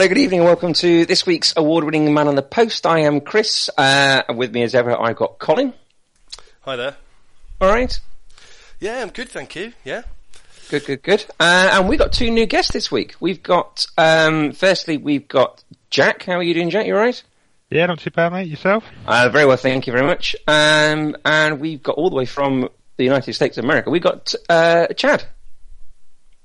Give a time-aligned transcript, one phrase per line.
[0.00, 2.86] Hello, good evening, and welcome to this week's award-winning Man on the Post.
[2.86, 5.74] I am Chris, uh, and with me as ever, I've got Colin.
[6.62, 6.96] Hi there.
[7.60, 8.00] All right,
[8.78, 9.74] Yeah, I'm good, thank you.
[9.84, 10.04] Yeah.
[10.70, 11.26] good, good, good.
[11.38, 13.14] Uh, and we've got two new guests this week.
[13.20, 16.22] We've got, um, firstly, we've got Jack.
[16.22, 16.86] How are you doing, Jack?
[16.86, 17.22] You all right?
[17.68, 18.48] Yeah, not too bad, mate.
[18.48, 18.84] Yourself?
[19.06, 20.34] Uh, very well, thank you very much.
[20.48, 23.90] Um, and we've got all the way from the United States of America.
[23.90, 25.24] We've got uh, Chad.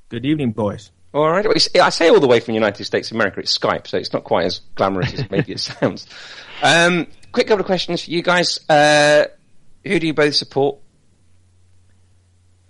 [0.10, 0.92] Good evening, boys.
[1.16, 1.46] All right.
[1.82, 3.40] I say all the way from the United States of America.
[3.40, 6.08] It's Skype, so it's not quite as glamorous as maybe it sounds.
[6.62, 8.60] Um, quick couple of questions for you guys.
[8.70, 9.24] Uh,
[9.86, 10.80] who do you both support?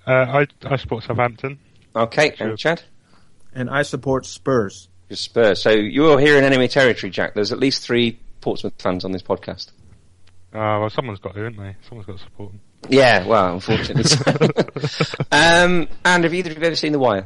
[0.05, 1.57] Uh, I I support Southampton.
[1.95, 2.49] Okay, Sure.
[2.49, 2.83] and Chad?
[3.55, 4.89] And I support Spurs.
[5.09, 5.61] You're Spurs.
[5.63, 7.33] So you're here in enemy territory, Jack.
[7.33, 9.71] There's at least three Portsmouth fans on this podcast.
[10.53, 11.75] Uh, well, someone's got to, haven't they?
[11.89, 12.61] Someone's got to support them.
[12.89, 14.03] Yeah, well, unfortunately.
[15.31, 17.25] um, and have either of you ever seen The Wire?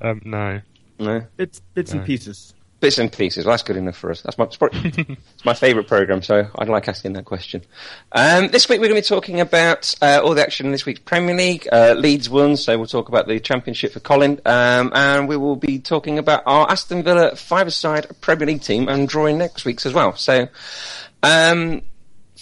[0.00, 0.60] Um, no.
[0.98, 1.22] No.
[1.36, 1.98] Bits, bits No.
[1.98, 2.54] and pieces.
[2.80, 3.44] Bits and pieces.
[3.44, 4.22] Well, that's good enough for us.
[4.22, 4.80] That's my it's probably-
[5.34, 7.62] it's my favourite program, so I'd like asking that question.
[8.12, 10.86] Um, this week we're going to be talking about uh, all the action in this
[10.86, 11.68] week's Premier League.
[11.70, 15.56] Uh, Leeds won, so we'll talk about the Championship for Colin, um, and we will
[15.56, 19.92] be talking about our Aston Villa five-a-side Premier League team and drawing next week's as
[19.92, 20.16] well.
[20.16, 20.48] So.
[21.22, 21.82] Um,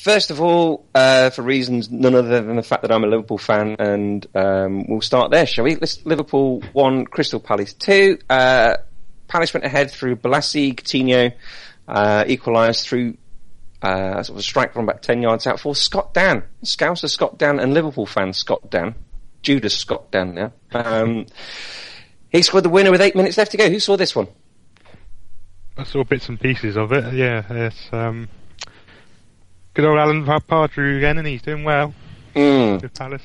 [0.03, 3.37] First of all, uh, for reasons none other than the fact that I'm a Liverpool
[3.37, 5.75] fan, and um, we'll start there, shall we?
[5.75, 8.17] Let's, Liverpool 1, Crystal Palace two.
[8.31, 8.77] Uh,
[9.27, 11.33] Palace went ahead through Bolasie, Coutinho,
[11.89, 13.17] uh, equalised through
[13.83, 16.45] uh, sort of a strike from about 10 yards out for Scott Dann.
[16.62, 18.95] Scouser Scott Dann and Liverpool fan Scott Dann.
[19.43, 20.53] Judas Scott Dann now.
[20.71, 21.27] Um,
[22.31, 23.69] he scored the winner with eight minutes left to go.
[23.69, 24.28] Who saw this one?
[25.77, 27.15] I saw bits and pieces of it.
[27.15, 28.28] Yeah, it's um,
[29.78, 31.94] good old Alan Pa- Pardew again, and he's doing well
[32.34, 32.83] Mm.
[32.83, 33.22] with Palace.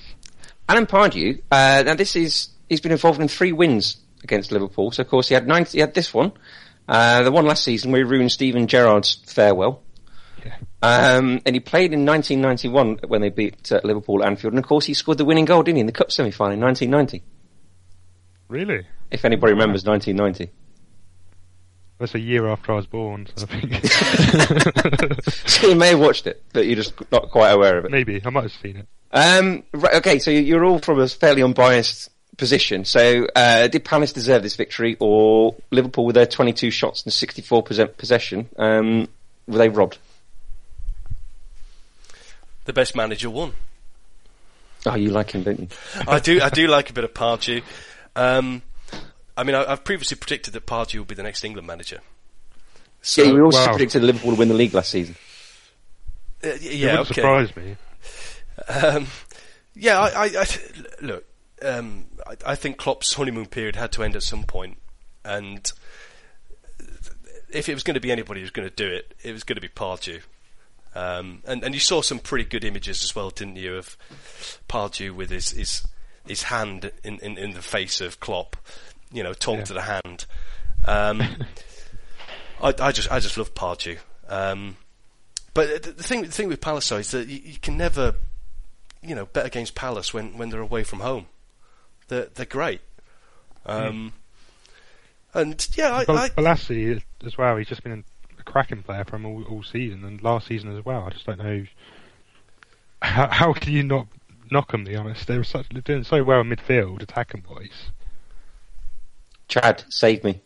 [0.69, 4.91] Alan Pardew, uh, now this is, he's been involved in three wins against Liverpool.
[4.91, 6.31] So of course he had nine, he had this one,
[6.87, 9.81] uh, the one last season where he ruined Steven Gerrard's farewell.
[10.45, 10.55] Yeah.
[10.83, 14.53] Um, and he played in 1991 when they beat uh, Liverpool at Anfield.
[14.53, 16.59] And of course he scored the winning goal, didn't he, in the cup semi-final in
[16.59, 17.23] 1990.
[18.47, 18.85] Really?
[19.09, 20.51] If anybody remembers 1990.
[22.03, 26.27] That's a year after I was born, so I think so you may have watched
[26.27, 27.91] it, but you're just not quite aware of it.
[27.91, 28.87] maybe I might have seen it.
[29.13, 32.83] Um, right, okay, so you're all from a fairly unbiased position.
[32.83, 37.95] So, uh, did Palace deserve this victory, or Liverpool with their 22 shots and 64%
[37.95, 39.07] possession, um,
[39.47, 39.97] were they robbed?
[42.65, 43.53] The best manager won.
[44.85, 45.67] Oh, you like him, don't you?
[46.05, 46.41] I do.
[46.41, 47.63] I do like a bit of Pardew.
[48.17, 48.61] Um,
[49.35, 51.99] I mean, I, I've previously predicted that Pardew will be the next England manager.
[53.01, 53.71] So, yeah, we also wow.
[53.71, 55.15] predicted Liverpool to win the league last season.
[56.43, 57.21] uh, y- it yeah, wouldn't okay.
[57.21, 57.75] surprise me.
[58.67, 59.07] Um,
[59.75, 60.45] yeah, I, I, I
[61.01, 61.25] look.
[61.61, 64.77] Um, I, I think Klopp's honeymoon period had to end at some point,
[65.25, 65.71] and
[67.49, 69.43] if it was going to be anybody who was going to do it, it was
[69.43, 70.21] going to be Pardew.
[70.95, 73.97] Um, and and you saw some pretty good images as well, didn't you, of
[74.69, 75.83] Pardew with his his,
[76.27, 78.55] his hand in, in, in the face of Klopp,
[79.13, 79.63] you know, talk Yeah.
[79.65, 80.25] to the hand.
[80.85, 81.21] Um,
[82.61, 83.97] I, I just I just love Pardew.
[84.27, 84.77] Um,
[85.53, 88.15] but the the thing the thing with Palace though is that you, you can never,
[89.01, 91.27] you know, bet against Palace when, when they're away from home.
[92.07, 92.81] They're they're great.
[93.65, 94.13] Um,
[95.33, 97.55] And yeah, I, Bal- I Bolasie as well.
[97.57, 98.03] He's just been
[98.39, 101.05] a cracking player for him all, all season and last season as well.
[101.05, 101.65] I just don't know
[103.01, 104.07] how, how can you not
[104.51, 104.85] knock them.
[104.85, 107.89] To be honest, they're such they're doing so well in midfield, attacking wise.
[109.53, 110.41] Chad, save me.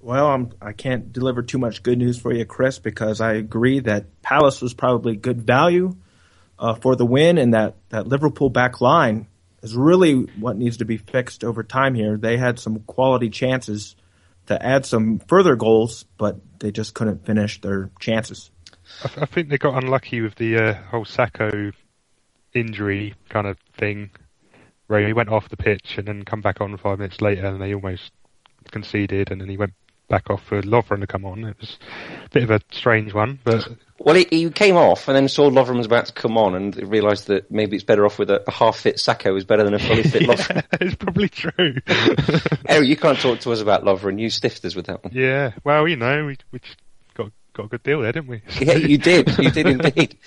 [0.00, 3.80] Well, I'm, I can't deliver too much good news for you, Chris, because I agree
[3.80, 5.96] that Palace was probably good value
[6.56, 9.26] uh, for the win, and that, that Liverpool back line
[9.64, 12.16] is really what needs to be fixed over time here.
[12.16, 13.96] They had some quality chances
[14.46, 18.52] to add some further goals, but they just couldn't finish their chances.
[19.02, 21.72] I, th- I think they got unlucky with the uh, whole Sakho
[22.54, 24.12] injury kind of thing,
[24.86, 27.60] where he went off the pitch and then come back on five minutes later, and
[27.60, 28.12] they almost
[28.70, 29.72] conceded, and then he went
[30.08, 31.44] back off for Lovren to come on.
[31.44, 31.78] It was
[32.24, 33.68] a bit of a strange one, but
[34.00, 36.74] Well, he, he came off and then saw Lovren was about to come on and
[36.90, 39.78] realised that maybe it's better off with a, a half-fit Sakho is better than a
[39.78, 40.64] fully fit Lovren.
[40.80, 41.76] it's probably true.
[42.68, 44.18] Eric, you can't talk to us about Lovren.
[44.20, 45.12] You stiffed us with that one.
[45.14, 46.78] yeah, well, you know, we we just
[47.14, 48.42] got got a good deal there, didn't we?
[48.60, 49.28] Yeah, you did.
[49.38, 50.18] You did indeed.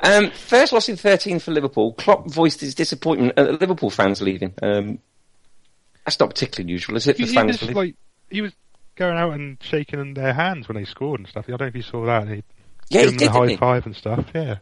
[0.00, 1.94] Um, first loss in 13 for Liverpool.
[1.94, 4.52] Klopp voiced his disappointment at the Liverpool fans leaving.
[4.62, 4.98] Um,
[6.10, 7.94] that's not particularly unusual, is it, he, for he fans was like
[8.30, 8.52] he was
[8.96, 11.44] going out and shaking their hands when they scored and stuff.
[11.46, 12.28] I don't know if you saw that.
[12.28, 12.42] He
[12.88, 13.56] Yeah, gave he them did, the high he?
[13.56, 14.26] five and stuff.
[14.34, 14.56] Yeah,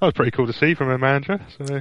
[0.00, 1.40] that was pretty cool to see from a manager.
[1.58, 1.80] So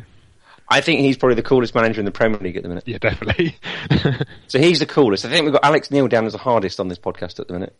[0.68, 2.83] I think he's probably the coolest manager in the Premier League at the minute.
[2.88, 3.56] yeah, definitely.
[4.48, 5.25] So he's the coolest.
[5.25, 7.54] I think we've got Alex Neil down as the hardest on this podcast at the
[7.54, 7.75] minute.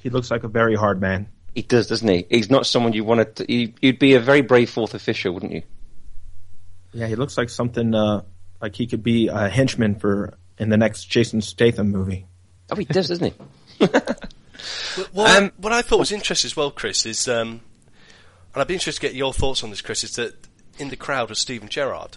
[0.00, 1.28] He looks like a very hard man.
[1.54, 2.26] He does, doesn't he?
[2.30, 3.52] He's not someone you want to.
[3.52, 5.62] You, you'd be a very brave fourth official, wouldn't you?
[6.92, 8.22] Yeah, he looks like something uh,
[8.60, 12.26] like he could be a henchman for in the next Jason Statham movie.
[12.70, 13.34] Oh, he does, doesn't
[13.78, 13.86] he?
[15.12, 17.60] What, Um, what I thought was interesting as well, Chris, is, um,
[18.52, 20.34] and I'd be interested to get your thoughts on this, Chris, is that
[20.78, 22.16] in the crowd was Steven Gerrard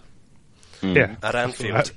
[0.82, 1.92] yeah, at Anfield.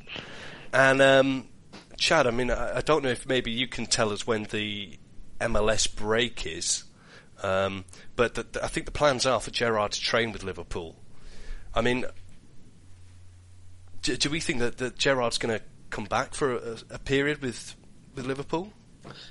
[0.73, 1.49] And um,
[1.97, 4.99] Chad, I mean, I, I don't know if maybe you can tell us when the
[5.40, 6.85] MLS break is,
[7.43, 10.97] um, but the, the- I think the plans are for Gerrard to train with Liverpool.
[11.75, 12.05] I mean,
[14.04, 17.42] do, do we think that, that Gerrard's going to come back for a, a period
[17.42, 17.74] with
[18.14, 18.72] with Liverpool?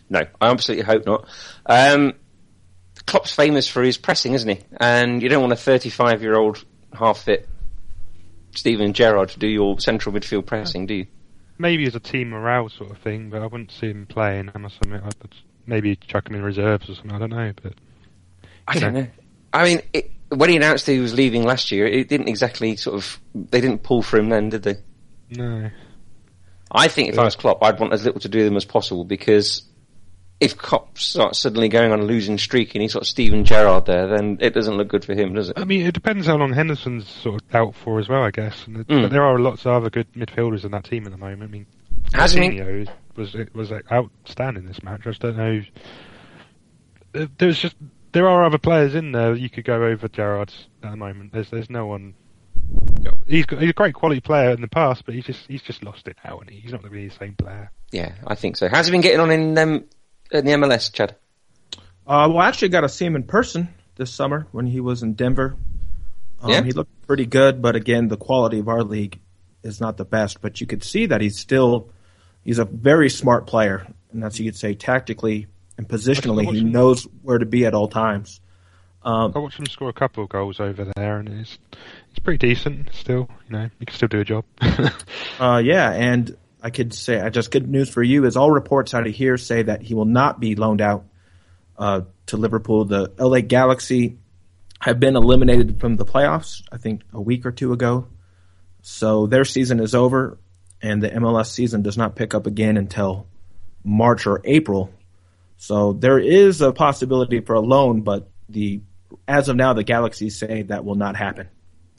[0.09, 1.27] No, I absolutely hope not.
[1.65, 2.13] Um,
[3.07, 4.59] Klopp's famous for his pressing, isn't he?
[4.77, 7.47] And you don't want a 35 year old half fit
[8.51, 11.07] Steven Gerrard to do your central midfield pressing, do you?
[11.57, 14.51] maybe as a team morale sort of thing, but I wouldn't see him playing.
[14.53, 15.15] I must admit, I'd
[15.65, 17.13] maybe chuck him in reserves or something.
[17.13, 17.73] I don't know, but
[18.67, 19.07] I don't know.
[19.53, 22.95] I mean, it, when he announced he was leaving last year, it didn't exactly sort
[22.95, 23.19] of.
[23.33, 24.75] They didn't pull for him then, did they?
[25.31, 25.69] no.
[26.75, 28.65] I think if I was Klopp, I'd want as little to do with them as
[28.65, 29.61] possible because
[30.39, 34.07] if Klopp starts suddenly going on a losing streak and he's got Steven Gerrard there,
[34.07, 35.59] then it doesn't look good for him, does it?
[35.59, 38.65] I mean, it depends how long Henderson's sort of out for as well, I guess.
[38.65, 39.03] And the, Mm.
[39.03, 41.43] But there are lots of other good midfielders in that team at the moment.
[41.43, 41.65] I mean,
[42.55, 45.01] Coutinho was was outstanding this match.
[45.05, 45.61] I just don't know.
[47.11, 47.75] There- There's just
[48.13, 51.33] there are other players in there that you could go over Gerrard's at the moment.
[51.33, 52.13] There's there's no one.
[53.27, 55.83] He's got, he's a great quality player in the past, but he's just he's just
[55.83, 57.71] lost it now, and he's not going to be the same player.
[57.91, 58.69] Yeah, I think so.
[58.69, 59.85] How's he been getting on in um,
[60.31, 61.15] in the MLS, Chad?
[62.05, 65.03] Uh, well, I actually got to see him in person this summer when he was
[65.03, 65.55] in Denver.
[66.41, 66.63] Um, Yeah?
[66.63, 69.19] He looked pretty good, but again, the quality of our league
[69.63, 70.41] is not the best.
[70.41, 71.89] But you could see that he's still
[72.43, 77.07] he's a very smart player, and that's you could say tactically and positionally, he knows
[77.21, 78.41] where to be at all times.
[79.35, 81.57] I watched him score a couple of goals over there, and it's
[82.11, 83.29] it's pretty decent still.
[83.49, 84.45] You know, he can still do a job.
[85.39, 88.93] Uh, yeah, and I could say, I just good news for you is all reports
[88.93, 91.05] out of here say that he will not be loaned out
[91.77, 92.85] uh, to Liverpool.
[92.85, 94.17] The LA Galaxy
[94.79, 98.07] have been eliminated from the playoffs, I think a week or two ago.
[98.81, 100.37] So their season is over,
[100.81, 103.27] and the MLS season does not pick up again until
[103.83, 104.93] March or April.
[105.63, 108.81] So there is a possibility for a loan, but the
[109.29, 111.47] as of now, the Galaxy say that will not happen.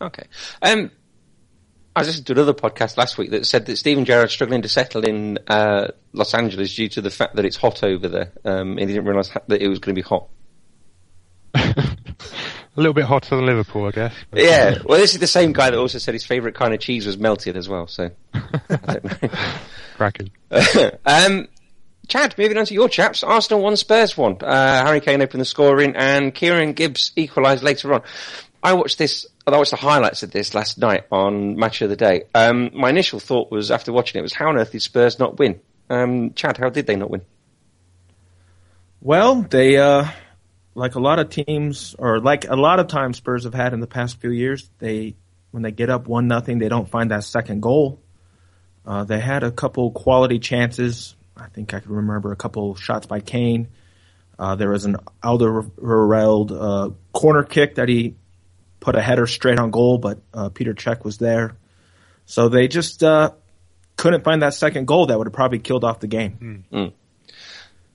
[0.02, 0.24] Okay.
[0.60, 0.90] Um,
[1.96, 4.68] I was listening to another podcast last week that said that Steven Gerrard's struggling to
[4.68, 8.72] settle in uh, Los Angeles due to the fact that it's hot over there, um,
[8.72, 10.28] and he didn't realise that it was going to be hot.
[11.54, 11.86] a
[12.76, 14.14] little bit hotter than Liverpool, I guess.
[14.30, 16.80] but- Yeah, well, this is the same guy that also said his favourite kind of
[16.80, 17.86] cheese was melted as well.
[17.86, 19.30] So, I don't know.
[19.96, 20.30] cracking.
[21.06, 21.48] um,
[22.08, 23.22] Chad, moving on to your chaps.
[23.22, 24.36] Arsenal won, Spurs won.
[24.40, 28.02] Uh, Harry Kane opened the scoring, and Kieran Gibbs equalised later on.
[28.62, 29.26] I watched this.
[29.46, 32.24] I watched the highlights of this last night on Match of the Day.
[32.34, 35.38] Um, my initial thought was, after watching it, was how on earth did Spurs not
[35.38, 35.60] win?
[35.90, 37.22] Um, Chad, how did they not win?
[39.00, 40.06] Well, they uh,
[40.74, 43.80] like a lot of teams, or like a lot of times Spurs have had in
[43.80, 44.70] the past few years.
[44.78, 45.16] They
[45.50, 48.00] when they get up one nothing, they don't find that second goal.
[48.86, 51.16] Uh, they had a couple quality chances.
[51.36, 53.68] I think I can remember a couple shots by Kane.
[54.38, 58.16] Uh, there was an Alderweireld uh, corner kick that he
[58.80, 61.56] put a header straight on goal, but uh, Peter Cech was there.
[62.26, 63.32] So they just uh,
[63.96, 66.64] couldn't find that second goal that would have probably killed off the game.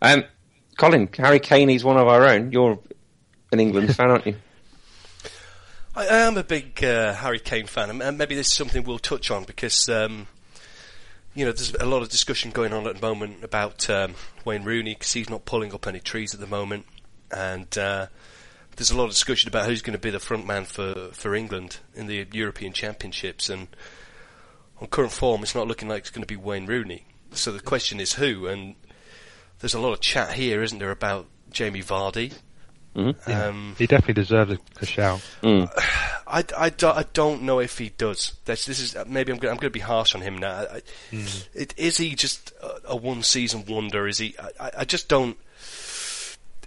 [0.01, 0.23] Um,
[0.77, 2.51] Colin, Harry Kane is one of our own.
[2.51, 2.79] You're
[3.51, 4.35] an England fan, aren't you?
[5.95, 8.83] I, I am a big uh, Harry Kane fan, and- and maybe this is something
[8.83, 10.27] we'll touch on because um,
[11.39, 14.65] you know there's a lot of discussion going on at the moment about um, Wayne
[14.65, 16.85] Rooney because he's not pulling up any trees at the moment,
[17.31, 18.07] and uh,
[18.75, 21.33] there's a lot of discussion about who's going to be the front man for for
[21.33, 23.69] England in the European Championships, and
[24.81, 27.05] on current form, it's not looking like it's going to be Wayne Rooney.
[27.31, 28.75] So the question is who, and
[29.59, 32.33] there's a lot of chat here, isn't there, about Jamie Vardy?
[32.95, 33.31] Mm-hmm.
[33.31, 35.19] Um, He definitely deserves a, a shout.
[35.41, 35.69] Mm.
[36.27, 38.33] I, I, do, I don't know if he does.
[38.45, 40.51] This, this is maybe I'm going, I'm to be harsh on him now.
[40.51, 40.81] I,
[41.11, 44.07] it, is he just a, a one season wonder?
[44.07, 44.35] Is he?
[44.59, 45.37] I, I just don't.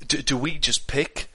[0.09, 1.29] Do, do we just pick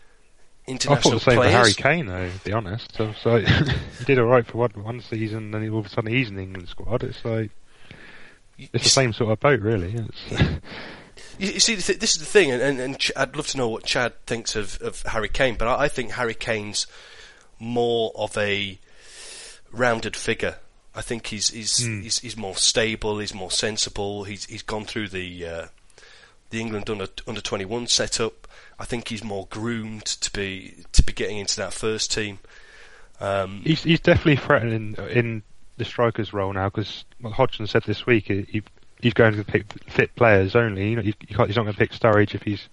[0.67, 1.51] international I thought the same players?
[1.53, 2.29] for Harry Kane, though.
[2.29, 3.37] To be honest, so, so
[3.99, 6.27] he did all right for one, one season, and then all of a sudden he's
[6.29, 7.03] in the England squad.
[7.03, 7.51] It's like
[8.57, 9.95] You- it's the same sort of boat, really.
[11.39, 13.57] You, you see, th- this is the thing, and, and, and Ch- I'd love to
[13.57, 16.87] know what Chad thinks of, of Harry Kane, but I, I think Harry Kane's
[17.59, 18.79] more of a
[19.71, 20.57] rounded figure.
[20.95, 24.23] I think he's he's, he's he's more stable, he's more sensible.
[24.23, 25.65] He's he's gone through the uh,
[26.49, 28.47] the England under under twenty one setup.
[28.79, 32.39] I think he's more groomed to be to be getting into that first team.
[33.19, 35.43] Um, he's he's definitely threatening in
[35.77, 38.63] the striker's role now because Hodgson said this week, he, he-
[39.01, 40.89] he's going to pick fit players only.
[40.89, 42.67] You know, you, you can't, he's not going to pick Sturridge if he's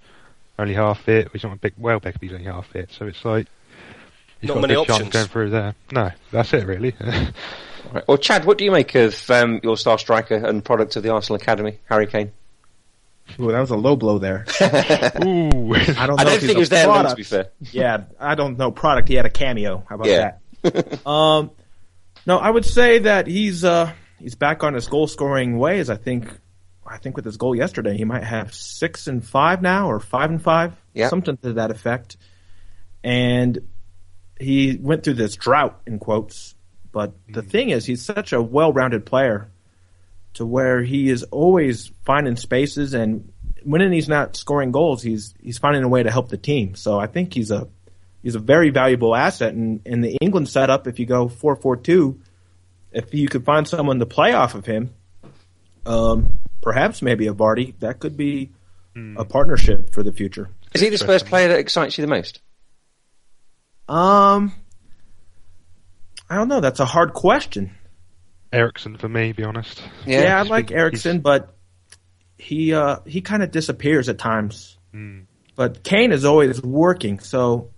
[0.58, 1.30] only half fit.
[1.32, 2.90] He's not going to pick Welbeck if he's only half fit.
[2.92, 3.46] So it's like
[4.40, 5.12] he's Not got many a good chance options.
[5.12, 5.74] going through there.
[5.92, 6.94] No, that's it really.
[7.92, 8.02] Right.
[8.08, 11.10] Well, Chad, what do you make of um, your star striker and product of the
[11.12, 12.32] Arsenal Academy, Harry Kane?
[13.38, 14.46] Ooh, that was a low blow there.
[15.22, 17.00] Ooh, I don't I know don't if he's think a it was there long, to
[17.02, 17.16] product.
[17.18, 17.50] be fair.
[17.72, 19.08] yeah, I don't know product.
[19.08, 19.84] He had a cameo.
[19.86, 20.32] How about Yeah.
[20.62, 21.06] that?
[21.06, 21.50] um,
[22.26, 25.90] no, I would say that he's uh he's back on his goal scoring ways.
[25.90, 26.28] I think
[26.86, 30.30] I think with his goal yesterday, he might have six and five now, or five
[30.30, 31.08] and five, Yeah.
[31.08, 32.16] something to that effect.
[33.02, 33.58] And
[34.38, 36.54] he went through this drought in quotes,
[36.92, 37.50] but the mm.
[37.50, 39.50] thing is, he's such a well-rounded player
[40.34, 43.32] to where he is always finding spaces and
[43.64, 46.74] when he's not scoring goals, he's he's finding a way to help the team.
[46.74, 47.68] So I think he's a
[48.22, 49.54] he's a very valuable asset.
[49.54, 52.20] And in the England setup, if you go four four two,
[52.94, 54.94] if you could find someone to play off of him,
[55.84, 58.52] um, perhaps maybe a Vardy, that could be
[59.16, 60.48] a partnership for the future.
[60.72, 62.40] Is he the Spurs player that excites you the most?
[63.88, 64.52] Um,
[66.30, 66.60] I don't know.
[66.60, 67.72] That's a hard question.
[68.52, 69.82] Eriksen for me, be honest.
[70.06, 71.56] Yeah, I like been- Eriksen, he's- but
[72.38, 74.78] he uh, he kind of disappears at times.
[74.92, 75.22] Hmm.
[75.56, 77.70] But Kane is always working, so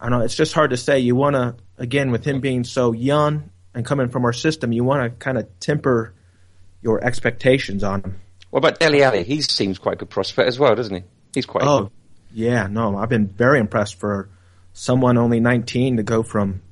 [0.00, 0.24] I don't know.
[0.24, 0.98] It's just hard to say.
[0.98, 4.84] You want to again with him being so young and coming from our system, you
[4.84, 6.14] want to kind of temper
[6.82, 8.20] your expectations on him.
[8.50, 9.22] What about Dele Alli?
[9.24, 11.02] He seems quite a good prospect as well, doesn't he?
[11.34, 11.90] He's quite Oh, good.
[12.32, 14.28] yeah, no, I've been very impressed for
[14.72, 16.62] someone only 19 to go from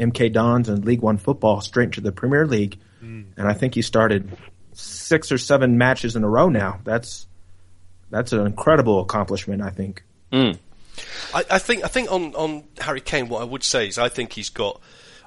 [0.00, 3.82] MK Dons and League One football straight into the Premier League, and I think he
[3.82, 4.30] started
[4.72, 6.80] six or seven matches in a row now.
[6.84, 7.26] That's
[8.10, 9.62] that's an incredible accomplishment.
[9.62, 10.02] I think.
[10.32, 10.58] Mm.
[11.34, 14.08] I, I think I think on, on Harry Kane, what I would say is I
[14.08, 14.80] think he's got.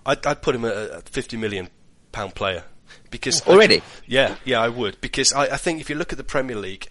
[0.05, 1.69] I'd, I'd put him at a fifty million
[2.11, 2.63] pound player
[3.09, 3.81] because Already?
[4.05, 6.89] yeah, yeah, I would because I, I think if you look at the Premier League,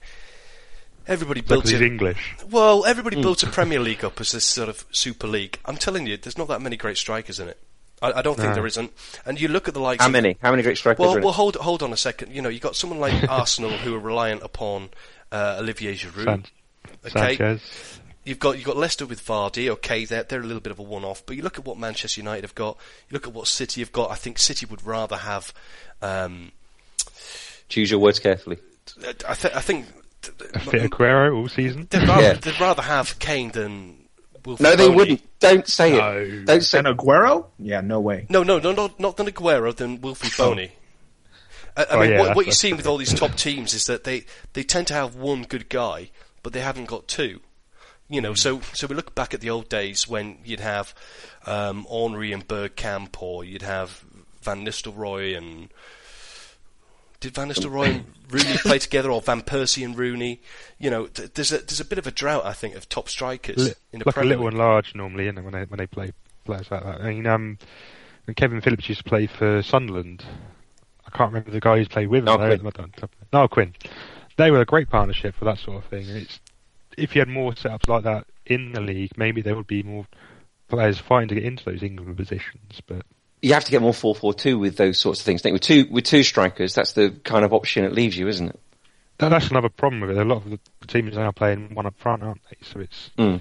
[1.07, 1.83] everybody built he's it.
[1.83, 2.37] English.
[2.51, 5.59] Well, everybody built a Premier League up as this sort of super league.
[5.65, 7.59] I'm telling you, there's not that many great strikers in it.
[8.01, 8.93] I, I don't think there isn't.
[9.25, 10.03] And you look at the likes.
[10.03, 10.37] How of- many?
[10.43, 12.33] How many great strikers Well, are in well, hold hold on a second.
[12.33, 14.91] You know, you got someone like Arsenal who are reliant upon
[15.31, 16.25] uh, Olivier Giroud.
[16.25, 16.45] San-
[17.07, 17.37] Okay.
[17.37, 18.01] Sanchez.
[18.25, 19.69] You've got you've got Leicester with Vardy.
[19.69, 21.25] Okay, they're they're a little bit of a one-off.
[21.27, 22.77] But you look at what Manchester United have got.
[23.09, 24.11] You look at what City have got.
[24.11, 25.53] I think City would rather have.
[26.01, 26.53] Um,
[27.69, 28.59] Choose your words carefully.
[29.29, 29.87] I, th- I think
[30.55, 31.87] A fit Aguero all season.
[31.91, 32.33] they'd rather, Yeah.
[32.35, 33.97] they'd rather have Kane than.
[34.45, 34.97] Wilfried No, they Bony.
[34.97, 35.39] wouldn't.
[35.41, 36.17] Don't say No.
[36.19, 36.45] it.
[36.47, 37.47] Don't say And Aguero?
[37.61, 38.27] Yeah, no way.
[38.29, 40.73] No, no, no, not not than Aguero, than Wilfried Bony.
[41.77, 43.73] I, I Oh, mean, yeah, what, what you're what- seeing with all these top teams
[43.73, 46.11] is that they, they tend to have one good guy,
[46.43, 47.41] but they haven't got two.
[48.13, 50.95] You know, so so we look back at the old days when you'd have
[51.47, 54.05] um, Henry and Bergkamp, or you'd have
[54.43, 55.71] Van Nistelrooy and
[57.21, 60.43] did Van Nistelrooy and Rooney play together, or Van Persie and Rooney?
[60.79, 63.09] You know, th- there's a there's a bit of a drought, I think, of top
[63.09, 65.79] strikers Li- in the like a little and large normally, isn't it, when they when
[65.79, 66.13] they play
[66.45, 67.01] players like that.
[67.01, 67.57] I mean, um,
[68.27, 70.23] when Kevin Phillips used to play for Sunderland,
[71.07, 72.25] I can't remember the guy he's played with.
[72.25, 72.73] Niall They- Quinn.
[73.33, 73.75] Niall Quinn.
[74.37, 76.09] They were a great partnership for that sort of thing.
[76.09, 76.41] And it's
[76.97, 80.07] if you had more setups like that in the league, maybe there would be more
[80.69, 82.81] players fighting to get into those England positions.
[82.87, 83.05] But
[83.41, 85.41] You have to get more four four two with those sorts of things.
[85.41, 88.29] I think with two with two strikers, that's the kind of option it leaves you,
[88.29, 88.61] isn't it?
[89.19, 90.17] that, that's another problem with it.
[90.17, 90.59] A lot of the
[90.89, 92.57] teams are now playing one up front, aren't they?
[92.63, 93.41] So it's Mm.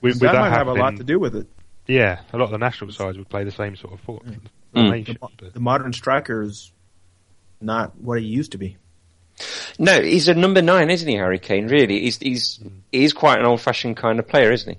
[0.00, 1.46] with, with that, that might have a lot to do with it.
[1.86, 4.40] Yeah, a lot of the national sides would play the same sort of for- Mm.
[4.72, 5.18] formation.
[5.38, 6.72] The, the modern striker is
[7.60, 8.78] not what he used to be.
[9.78, 11.66] No, he's a number nine, isn't he, Harry Kane?
[11.68, 12.60] Really, he's he's
[12.92, 14.78] he's quite an old fashioned kind of player, isn't he?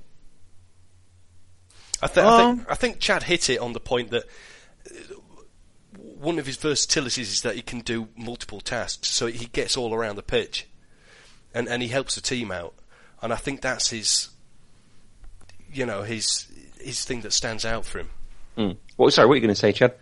[2.01, 4.23] I, th- I think Um, I think Chad hit it on the point that
[4.89, 5.15] uh,
[5.95, 9.93] one of his versatilities is that he can do multiple tasks, so he gets all
[9.93, 10.67] around the pitch.
[11.53, 12.73] and and he helps the team out,
[13.21, 14.29] and I think that's his,
[15.71, 16.47] you know, his
[16.79, 18.09] his thing that stands out for him.
[18.57, 18.77] Mm.
[18.97, 19.93] What, sorry, what are you going to say, Chad?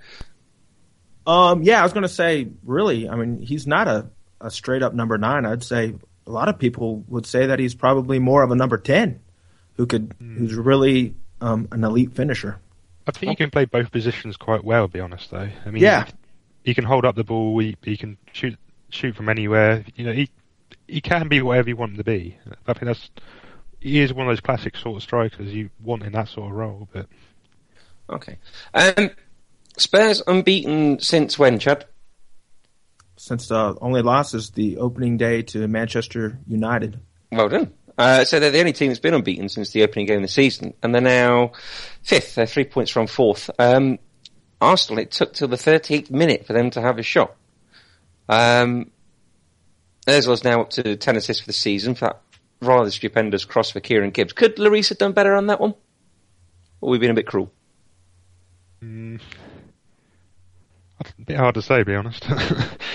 [1.28, 4.08] Um, yeah, I was going to say, really, I mean, he's not a,
[4.42, 5.46] a straight up number nine.
[5.46, 5.94] I'd say
[6.28, 9.20] a lot of people would say that he's probably more of a number 10
[9.78, 10.38] who could, Mm.
[10.38, 12.60] who's really um, an elite finisher.
[13.08, 14.88] I think he can play both positions quite well.
[14.88, 16.06] To be honest, though, I mean, Yeah.
[16.06, 16.12] he,
[16.66, 17.58] he can hold up the ball.
[17.60, 18.58] He, he can shoot
[18.90, 19.84] shoot from anywhere.
[19.96, 20.30] You know, he
[20.88, 22.38] he can be whatever you want him to be.
[22.68, 23.10] I think that's
[23.80, 26.56] he is one of those classic sort of strikers you want in that sort of
[26.58, 26.88] role.
[26.94, 27.08] But
[28.10, 28.38] Okay.
[28.76, 29.10] Um,
[29.78, 31.86] Spurs unbeaten since when, Chad?
[33.22, 37.00] Since the only loss is the opening day to Manchester United.
[37.32, 37.72] Well done.
[37.96, 40.28] Uh, so they're the only team that's been unbeaten since the opening game of the
[40.28, 41.52] season, and they're now
[42.02, 42.34] fifth.
[42.34, 43.52] They're three points from fourth.
[43.60, 44.00] Um,
[44.60, 47.36] Arsenal, it took till the 38th minute for them to have a shot.
[48.28, 48.90] Um,
[50.08, 52.22] theirs was now up to 10 assists for the season for that
[52.60, 54.34] rather stupendous cross for Kieran Gibbs.
[54.34, 55.76] Could Lloris have done better on that one?
[56.82, 57.52] Or we've been a bit cruel?
[58.84, 59.51] mm, that's
[61.02, 62.26] a bit hard to say, to be honest.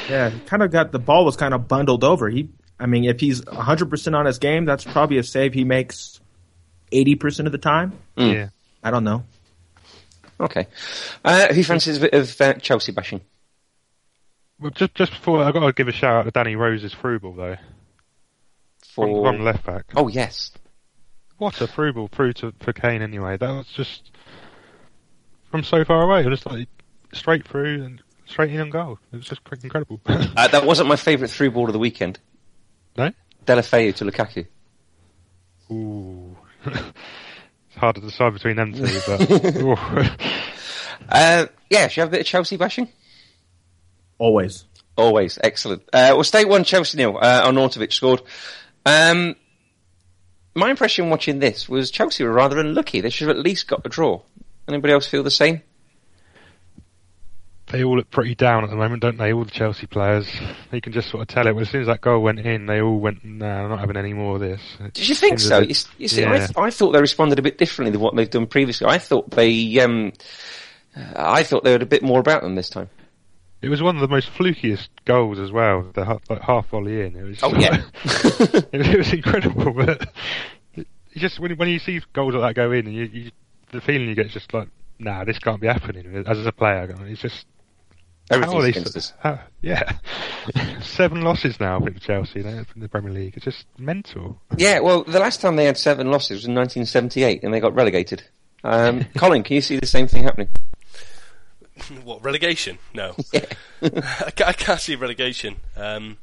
[0.08, 2.30] Yeah, kind of got the ball was kind of bundled over.
[2.30, 2.48] He,
[2.78, 6.20] I mean, if he's 100% on his game, that's probably a save he makes
[6.92, 7.92] 80% of the time.
[8.16, 8.32] Mm.
[8.32, 8.48] yeah.
[8.84, 9.24] I don't know.
[10.38, 10.68] Okay.
[11.24, 13.20] Uh, who fancies a bit of uh, Chelsea bashing?
[14.60, 17.20] Well, just just before I got to give a shout out to Danny Rose's through
[17.20, 17.56] ball though,
[18.94, 19.32] from, For...
[19.32, 19.86] from left back.
[19.96, 20.52] Oh, yes.
[21.38, 23.36] What a through ball through to for Kane anyway.
[23.36, 24.10] That was just
[25.50, 26.20] from so far away.
[26.20, 26.68] It was just like
[27.16, 28.98] straight through and straight in on goal.
[29.12, 30.00] It was just quite incredible.
[30.08, 32.18] Uh, that wasn't my favourite through ball of the weekend.
[32.96, 33.10] no?
[33.46, 34.46] Deulofeu to Lukaku.
[35.70, 36.36] Ooh.
[36.66, 40.10] it's hard to decide between them two, but.
[41.08, 42.88] Uh, yeah, should you have a bit of Chelsea bashing?
[44.18, 44.64] Always.
[44.96, 45.82] Always excellent.
[45.92, 47.18] Uh, well, Stoke one, Chelsea nil.
[47.20, 48.22] Uh, Arnautovic scored.
[48.84, 49.36] Um,
[50.54, 53.02] my impression watching this was Chelsea were rather unlucky.
[53.02, 54.22] They should have at least got a draw.
[54.66, 55.62] Anybody else feel the same?
[57.76, 59.32] They all look pretty down at the moment, don't they?
[59.32, 60.28] All the Chelsea players.
[60.72, 61.54] You can just sort of tell it.
[61.54, 63.96] Well, as soon as that goal went in, they all went, "No, I'm not having
[63.96, 65.58] any more of this." It Did you think so?
[65.58, 66.46] You, bit- s- you see, I, yeah.
[66.46, 68.86] th- I thought they responded a bit differently than what they've done previously.
[68.86, 70.12] I thought they, um,
[71.14, 72.88] I thought they had a bit more about them this time.
[73.62, 75.90] It was one of the most flukiest goals as well.
[75.94, 77.16] The ha- like half volley in.
[77.16, 77.40] It was.
[77.42, 77.82] Oh yeah.
[78.04, 80.08] it, it was incredible, but
[80.74, 80.86] it,
[81.16, 83.30] just when when you see goals like that go in, and you, you
[83.72, 86.24] the feeling you get is just like, nah, this can't be happening.
[86.26, 87.46] As a player, it's just
[88.30, 89.12] Everything's they against us.
[89.20, 89.92] how- yeah,
[90.82, 93.34] seven losses now I for Chelsea you know, in the Premier League.
[93.36, 94.40] It's just mental.
[94.56, 97.74] Yeah, well, the last time they had seven losses was in 1978, and they got
[97.74, 98.24] relegated.
[98.64, 100.48] Um, Colin, can you see the same thing happening?
[102.04, 102.78] What relegation?
[102.94, 103.44] No, Yeah.
[103.82, 105.56] I, I can't see relegation.
[105.76, 106.16] Um,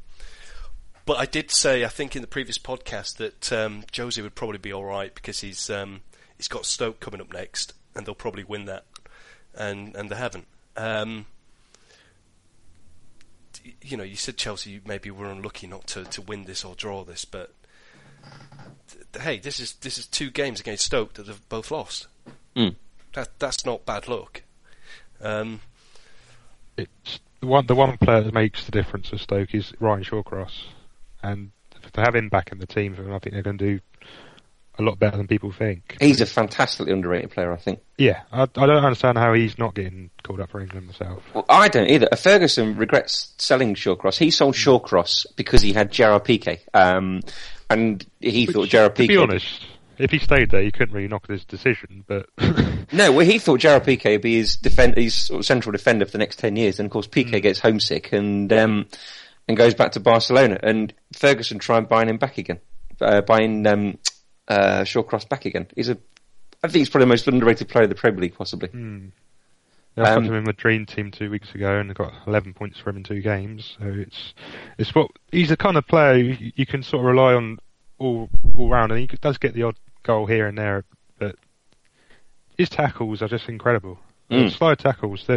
[1.06, 4.58] but I did say, I think in the previous podcast, that um, Jose would probably
[4.58, 6.02] be all right because he's um,
[6.38, 8.86] he's got Stoke coming up next, and they'll probably win that,
[9.54, 10.48] and and they haven't.
[10.76, 11.26] Um, d-
[13.82, 17.04] you know, you said Chelsea maybe were unlucky not to, to win this or draw
[17.04, 17.54] this, but
[18.92, 22.08] th- hey, this is this is two games against Stoke that they've both lost.
[22.56, 22.76] Mm.
[23.14, 24.44] That that's not bad luck.
[25.22, 25.62] Um,
[26.78, 30.64] It's the one the one player that makes the difference for Stoke is Ryan Shawcross,
[31.22, 31.52] and
[31.94, 33.80] to have him back in the team, I think they're going to do
[34.80, 35.98] a lot better than people think.
[36.00, 37.80] He's a fantastically underrated player, I think.
[37.98, 41.24] Yeah, I, I don't understand how he's not getting called up for England myself.
[41.34, 42.08] Well, I don't either.
[42.12, 44.18] Uh, Ferguson regrets selling Shawcross.
[44.18, 47.22] He sold Shawcross because he had Gerard Piqué, um,
[47.70, 49.08] and he thought Gerard to Piqué.
[49.10, 49.66] be honest,
[50.00, 52.04] if he stayed there, you couldn't really knock his decision.
[52.08, 52.28] But
[52.92, 56.06] No, well, he thought Gerard Piqué would be his defend, his sort of central defender
[56.06, 58.88] for the next ten years, and of course Piqué gets homesick and um,
[59.48, 62.60] and goes back to Barcelona, and Ferguson tried buying him back again,
[63.02, 63.98] uh, buying um,
[64.48, 65.68] uh, Shawcross back again.
[65.76, 65.98] He's a,
[66.64, 68.70] I think he's probably the most underrated player in the Premier League, possibly.
[69.96, 72.80] I Um, spoke him in the dream team two weeks ago, and got 11 points
[72.80, 73.78] for him in two games.
[73.80, 74.34] So it's
[74.78, 77.60] it's what he's the kind of player you, you can sort of rely on
[78.00, 80.84] all all round, and he does get the odd goal here and there,
[81.20, 81.36] but
[82.58, 84.00] his tackles are just incredible.
[84.32, 84.52] Mm.
[84.52, 85.28] Slide tackles,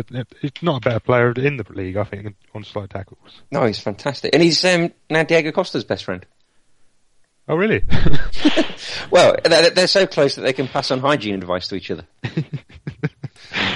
[0.40, 3.42] he's not a better player in the league, I think, on slide tackles.
[3.51, 6.25] No, he's fantastic, and he's um, now Diego Costa's best friend.
[7.48, 7.82] Oh, really?
[9.11, 12.04] Well, they're, they're so close that they can pass on hygiene advice to each other.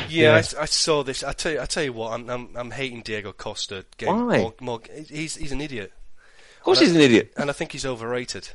[0.09, 0.35] Yeah, Yeah.
[0.35, 1.22] I s- I, saw this.
[1.22, 3.85] I tell you, I tell you what, I'm I'm, I'm hating Diego Costa.
[3.96, 4.38] Getting Why?
[4.38, 5.92] More, more, he's he's an idiot,
[6.59, 7.33] Of course, he's an idiot.
[7.37, 8.48] and I think he's overrated.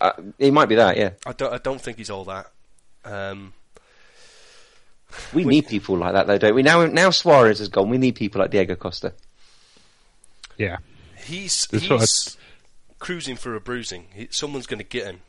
[0.00, 1.10] Uh, he might be that, yeah.
[1.26, 2.50] I don't I don't think he's all that.
[3.04, 3.52] Um,
[5.34, 6.62] We need people like that, though, don't we?
[6.62, 7.90] Now, now Suarez has gone.
[7.90, 9.12] We need people like Diego Costa.
[10.56, 10.78] yeah.
[11.16, 12.36] he's he's sort of-
[13.02, 14.06] cruising for a bruising.
[14.14, 15.20] He, someone's going to get him.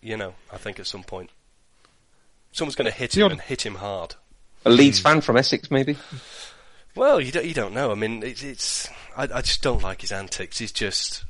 [0.00, 1.30] You know, I think at some point,
[2.52, 4.16] someone's going to hit him Beyond- and hit him hard.
[4.64, 5.96] A Leeds fan from Essex, maybe.
[6.96, 7.90] Well, you don't, you don't know.
[7.92, 10.58] I mean, it's, it's I, I just don't like his antics.
[10.58, 11.24] He's just,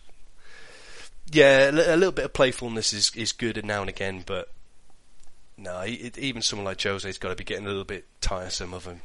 [1.33, 4.51] yeah, a little bit of playfulness is is good now and again, but
[5.59, 8.73] no, he, it, even someone like Jose's got to be getting a little bit tiresome
[8.75, 9.01] of him.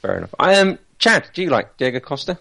[0.00, 0.34] Fair enough.
[0.38, 2.38] I, Um, Chad, do you like Diego Costa?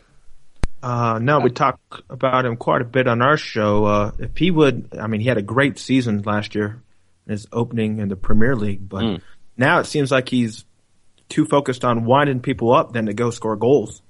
[0.81, 3.85] Uh, no, we talk about him quite a bit on our show.
[3.85, 6.81] Uh, if he would, I mean, he had a great season last year,
[7.27, 9.21] his opening in the Premier League, but Mm.
[9.57, 10.65] now it seems like he's
[11.29, 14.01] too focused on winding people up than to go score goals.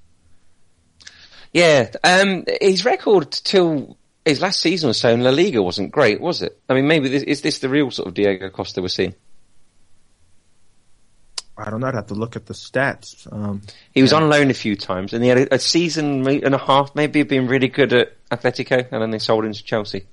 [1.53, 6.19] Yeah, um, his record till his last season or so in La Liga wasn't great,
[6.19, 6.59] was it?
[6.69, 9.15] I mean, maybe this, is this the real sort of Diego Costa we're seeing?
[11.57, 11.87] I don't know.
[11.87, 13.31] I'd have to look at the stats.
[13.31, 16.53] Um, He was on loan a few times, and he had a, a season and
[16.53, 19.63] a half, maybe of being really good at Atletico, and then they sold him to
[19.63, 20.05] Chelsea.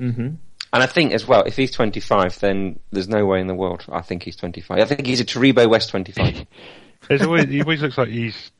[0.00, 0.36] mhm.
[0.72, 3.84] And I think as well, if he's 25, then there's no way in the world.
[3.92, 4.78] I think he's 25.
[4.80, 6.46] I think he's a Taribo West 25.
[7.08, 8.50] There's always, he always looks like he's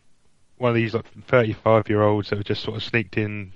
[0.58, 3.52] one of these like 35 year olds that have just sort of sneaked in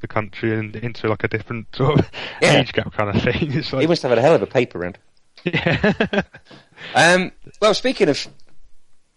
[0.00, 2.08] the country and into like a different sort of
[2.40, 2.58] Yeah.
[2.60, 3.52] age gap kind of thing.
[3.56, 4.98] It's he must have had a hell of a paper round.
[5.44, 6.22] yeah.
[6.94, 8.26] Um, well, speaking of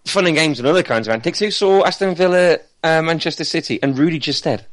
[0.06, 3.80] fun and games and other kinds of antics, who saw Aston Villa, uh, Manchester City,
[3.82, 4.65] and Rudy Gestede?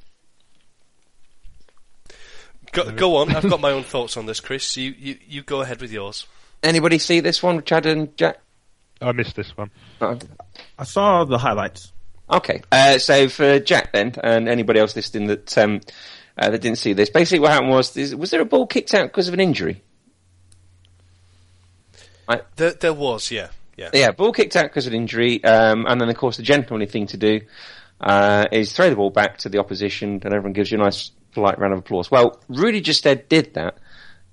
[2.72, 3.34] Go, go on.
[3.34, 4.76] I've got my own thoughts on this, Chris.
[4.76, 6.26] You, you, you go ahead with yours.
[6.62, 8.38] Anybody see this one, Chad and Jack?
[9.00, 9.70] I missed this one.
[10.00, 10.18] No.
[10.78, 11.92] I saw the highlights.
[12.30, 15.80] Okay, uh, so for Jack then, and anybody else listening that um,
[16.36, 18.92] uh, that didn't see this, basically what happened was, is, was there a ball kicked
[18.92, 19.82] out because of an injury?
[22.56, 23.90] There, there was, yeah, yeah.
[23.92, 26.86] Yeah, ball kicked out because of an injury, um, and then of course the gentlemanly
[26.86, 27.40] thing to do
[28.00, 31.10] uh, is throw the ball back to the opposition, and everyone gives you a nice
[31.32, 32.10] polite round of applause.
[32.10, 33.78] Well, Rudy Gestede did that,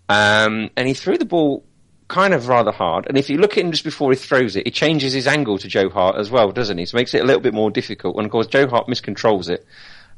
[0.09, 1.63] um, and he threw the ball
[2.07, 3.07] kind of rather hard.
[3.07, 5.57] And if you look at him just before he throws it, he changes his angle
[5.57, 6.85] to Joe Hart as well, doesn't he?
[6.85, 8.17] So it makes it a little bit more difficult.
[8.17, 9.65] And of course, Joe Hart miscontrols it,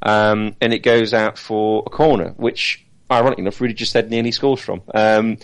[0.02, 4.60] um, and it goes out for a corner, which, ironically enough, Rudy Gestede nearly scores
[4.60, 4.82] from.
[4.94, 5.38] Um,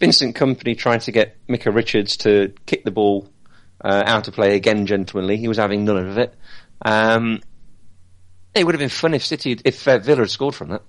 [0.00, 3.28] Vincent Kompany tried to get Micah Richards to kick the ball
[3.84, 5.36] uh, out of play again gentlemanly.
[5.36, 6.34] He was having none of it.
[6.82, 7.40] Um,
[8.54, 10.82] it would have been fun if City, if uh, Villa had scored from that.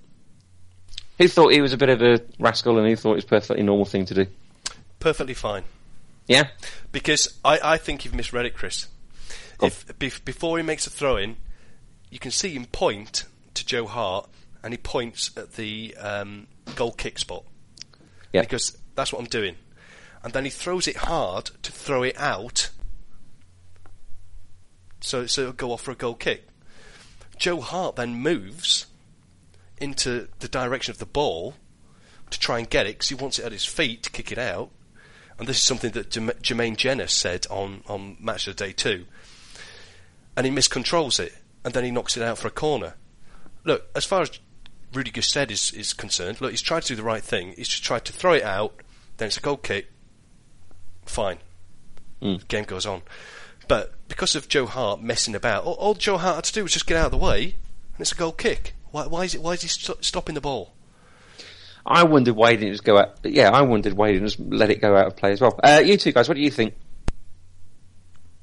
[1.18, 3.28] Who thought he was a bit of a rascal and who thought it was a
[3.28, 4.26] perfectly normal thing to do?
[5.00, 5.64] Perfectly fine.
[6.26, 6.48] Yeah?
[6.92, 8.86] Because I, I think you've misread it, Chris.
[9.62, 11.36] If bef- before he makes a throw in,
[12.10, 14.28] you can see him point to Joe Hart,
[14.62, 16.46] and he points at the um,
[16.76, 17.44] goal kick spot
[18.32, 18.42] Yeah.
[18.42, 19.56] because that's what I'm doing.
[20.22, 22.70] And then he throws it hard to throw it out,
[25.00, 26.46] so so it'll go off for a goal kick.
[27.38, 28.86] Joe Hart then moves
[29.78, 31.54] into the direction of the ball
[32.28, 34.38] to try and get it because he wants it at his feet to kick it
[34.38, 34.70] out.
[35.38, 38.72] And this is something that Jerm- Jermaine Jenas said on, on Match of the Day
[38.72, 39.06] 2.
[40.36, 41.34] And he miscontrols it,
[41.64, 42.94] and then he knocks it out for a corner.
[43.64, 44.38] Look, as far as
[44.92, 47.54] Rudy Gestede is, is concerned, look, he's tried to do the right thing.
[47.56, 48.74] He's just tried to throw it out,
[49.20, 49.92] then it's a goal kick.
[51.04, 51.38] Fine.
[52.22, 52.48] Mm.
[52.48, 53.02] Game goes on.
[53.68, 56.72] But because of Joe Hart messing about, all, all Joe Hart had to do was
[56.72, 58.74] just get out of the way, and it's a goal kick.
[58.90, 59.42] Why, why is it?
[59.42, 60.72] Why is he st- stopping the ball?
[61.84, 63.18] I wondered why he didn't just go out.
[63.22, 65.58] Yeah, I wondered why he didn't just let it go out of play as well.
[65.62, 66.74] Uh, you two guys, what do you think?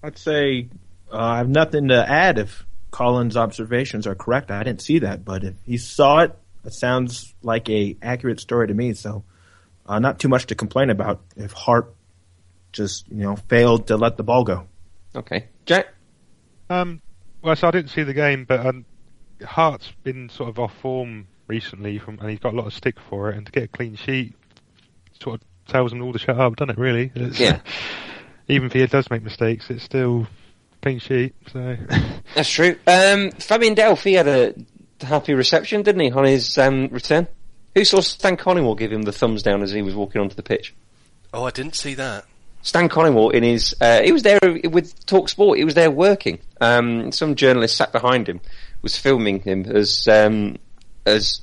[0.03, 0.69] I'd say
[1.11, 4.51] uh, I have nothing to add if Colin's observations are correct.
[4.51, 8.67] I didn't see that, but if he saw it, it sounds like a accurate story
[8.67, 8.93] to me.
[8.93, 9.23] So,
[9.87, 11.93] uh, not too much to complain about if Hart
[12.71, 14.67] just you know failed to let the ball go.
[15.15, 15.47] Okay.
[15.65, 15.87] Jack?
[16.69, 17.01] Um,
[17.41, 18.85] well, so I didn't see the game, but um,
[19.43, 22.95] Hart's been sort of off form recently, from, and he's got a lot of stick
[23.09, 23.37] for it.
[23.37, 24.33] And to get a clean sheet,
[25.21, 26.77] sort of tells him all to shut up, doesn't it?
[26.77, 27.11] Really?
[27.15, 27.59] It's, Yeah.
[28.47, 30.27] even if he does make mistakes, it's still
[30.81, 31.35] clean sheet.
[31.51, 31.77] So
[32.35, 32.77] That's true.
[32.85, 34.53] Um, Fabian Delph, he had a
[35.05, 37.27] happy reception, didn't he, on his um, return?
[37.77, 40.41] Who saw Stan Collymore give him the thumbs down as he was walking onto the
[40.41, 40.73] pitch?
[41.31, 42.25] Oh, I didn't see that.
[42.63, 45.59] Stan Collymore in his, uh, he was there with Talk Sport.
[45.59, 46.39] He was there working.
[46.59, 48.41] Um, some journalist sat behind him,
[48.81, 50.57] was filming him as um,
[51.05, 51.41] as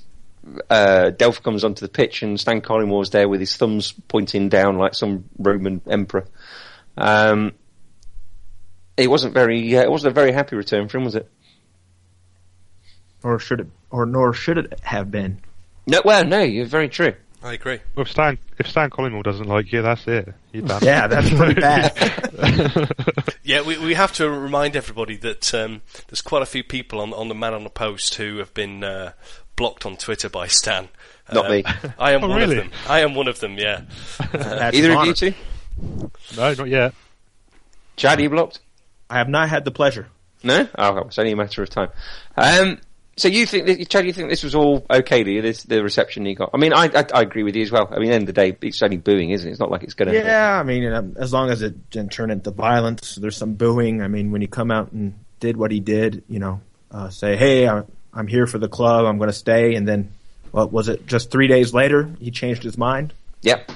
[0.68, 4.77] uh, Delph comes onto the pitch, and Stan Collymore's there with his thumbs pointing down
[4.77, 6.27] like some Roman emperor.
[6.97, 7.53] Um,
[8.97, 11.31] it wasn't very, uh, it wasn't a very happy return for him, was it?
[13.23, 13.68] Or should it?
[13.92, 15.40] Or nor should it have been?
[15.87, 17.14] No, well, no, you're very true.
[17.42, 17.79] I agree.
[17.94, 20.33] well, if Stan if Stan Collymore doesn't like you, that's it.
[20.53, 20.83] You're done.
[20.83, 22.90] Yeah, that's pretty bad.
[23.47, 27.12] Yeah, we we have to remind everybody that um, there's quite a few people on
[27.12, 29.12] on the man on the post who have been uh,
[29.57, 30.88] blocked on Twitter by Stan.
[31.31, 31.64] Not Um, me.
[31.99, 32.57] I am Oh, one really?
[32.59, 32.73] of them.
[32.88, 33.59] I am one of them.
[33.59, 33.83] Yeah.
[34.33, 35.35] That's Either an of you two?
[36.38, 36.94] No, not yet.
[37.97, 38.61] Chad, are you blocked?
[39.11, 40.07] I have not had the pleasure.
[40.42, 40.66] No?
[40.79, 41.90] Oh, it's only a matter of time.
[42.38, 42.81] Um,
[43.16, 46.27] so you think, that, Chad, you think this was all okay, you, this, the reception
[46.27, 46.50] you got?
[46.53, 47.88] I mean, I, I, I agree with you as well.
[47.90, 49.53] I mean, at the end of the day, it's only booing, isn't it?
[49.53, 50.14] It's not like it's going to...
[50.14, 54.03] Yeah, I mean, um, as long as it didn't turn into violence, there's some booing.
[54.03, 57.37] I mean, when he come out and did what he did, you know, uh, say,
[57.37, 59.05] "Hey, I, I'm here for the club.
[59.05, 60.12] I'm going to stay," and then,
[60.53, 61.07] what was it?
[61.07, 63.12] Just three days later, he changed his mind.
[63.42, 63.70] Yep.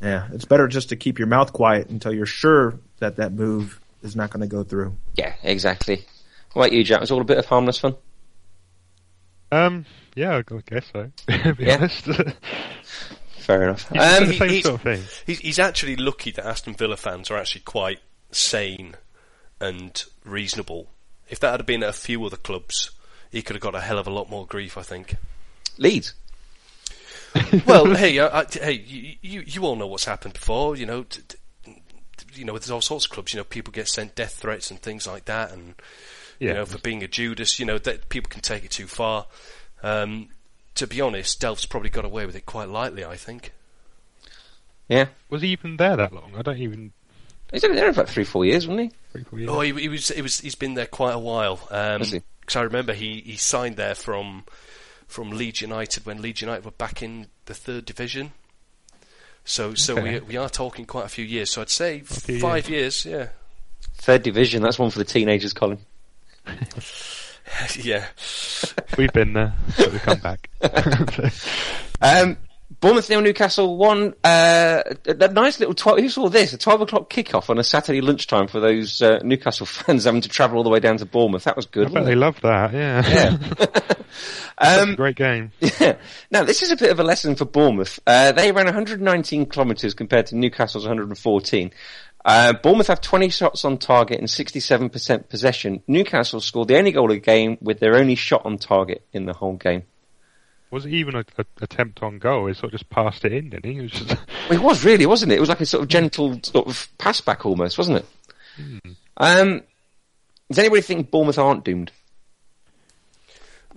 [0.00, 3.78] Yeah, it's better just to keep your mouth quiet until you're sure that that move
[4.02, 4.96] is not going to go through.
[5.14, 6.06] Yeah, exactly.
[6.52, 6.98] What about you, Jack?
[6.98, 7.96] It was all a bit of harmless fun?
[9.52, 9.84] Um,
[10.14, 11.10] yeah, I guess so.
[11.28, 11.76] to be Yeah.
[11.76, 12.04] honest,
[13.40, 13.90] Fair enough.
[13.92, 15.02] It's Um, the same he's- sort of thing.
[15.26, 17.98] He's, he's actually lucky that Aston Villa fans are actually quite
[18.30, 18.94] sane
[19.60, 20.88] and reasonable.
[21.28, 22.90] If that had been at a few other clubs,
[23.30, 25.16] he could have got a hell of a lot more grief, I think.
[25.78, 26.14] Leeds.
[27.66, 30.74] well, hey, I, I, hey, you, you you all know what's happened before.
[30.76, 31.76] You know, t- t-
[32.34, 33.32] you know, there's all sorts of clubs.
[33.32, 35.74] You know, people get sent death threats and things like that, and
[36.40, 36.48] Yeah.
[36.48, 39.26] you know, for being a Judas, you know, that people can take it too far.
[39.82, 40.30] Um,
[40.74, 43.04] to be honest, Delph's probably got away with it quite lightly.
[43.04, 43.52] I think.
[44.88, 45.06] Yeah.
[45.28, 46.32] Was he even there that long?
[46.36, 46.92] I don't even.
[47.52, 48.96] He's only been there about three, four years, wasn't he?
[49.12, 49.50] Three, four years.
[49.52, 50.08] Oh, he, he was.
[50.08, 50.40] He was.
[50.40, 51.60] He's been there quite a while.
[51.70, 52.22] Um, Has he?
[52.40, 54.44] Because I remember he, he signed there from
[55.06, 58.32] from Leeds United when Leeds United were back in the third division.
[59.44, 60.20] So so Okay.
[60.20, 61.50] we we are talking quite a few years.
[61.50, 63.04] So I'd say few five years.
[63.04, 63.28] Yeah.
[63.94, 65.78] Third division, that's one for the teenagers, Colin.
[67.76, 68.06] yeah.
[68.96, 70.50] We've been there, but we've come back.
[72.02, 72.38] Um,
[72.80, 74.14] Bournemouth nil, Newcastle one.
[74.24, 75.98] Uh, a, nice little twelve.
[75.98, 76.54] Who saw this?
[76.54, 80.30] A twelve o'clock kickoff on a Saturday lunchtime for those uh, Newcastle fans having to
[80.30, 81.44] travel all the way down to Bournemouth.
[81.44, 81.88] That was good.
[81.88, 82.72] I bet they loved that.
[82.72, 83.76] Yeah, Yeah.
[84.60, 85.52] Um, great game.
[85.60, 85.96] Yeah.
[86.30, 87.98] Now, this is a bit of a lesson for Bournemouth.
[88.06, 91.70] Uh, they ran 119 kilometres compared to Newcastle's 114.
[92.24, 95.82] Uh, Bournemouth have 20 shots on target and 67% possession.
[95.86, 99.24] Newcastle scored the only goal of the game with their only shot on target in
[99.24, 99.84] the whole game.
[100.70, 102.46] Was it even an a attempt on goal?
[102.46, 103.78] He sort of just passed it in, didn't he?
[103.78, 104.08] It was just,
[104.48, 105.36] Well, it was really, wasn't it?
[105.36, 108.96] It was like a sort of gentle sort of pass back almost, wasn't it?
[109.16, 109.62] Um,
[110.48, 111.90] does anybody think Bournemouth aren't doomed?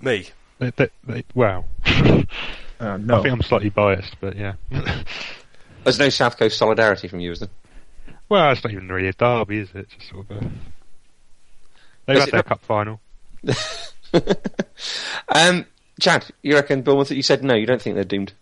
[0.02, 0.28] Me.
[0.60, 1.66] they, they, they, wow.
[2.80, 4.56] Uh, no, I think I'm slightly biased, but yeah.
[5.84, 7.50] There's no South Coast solidarity from you, is there?
[8.34, 9.78] Well, it's not even really a derby, is it?
[9.82, 10.50] It's just sort of a.
[12.06, 13.00] They've Is had their not- cup final.
[15.30, 15.66] Um,
[16.00, 17.12] Chad, you reckon Bournemouth?
[17.12, 17.56] You said no.
[17.56, 18.34] You don't think they're doomed?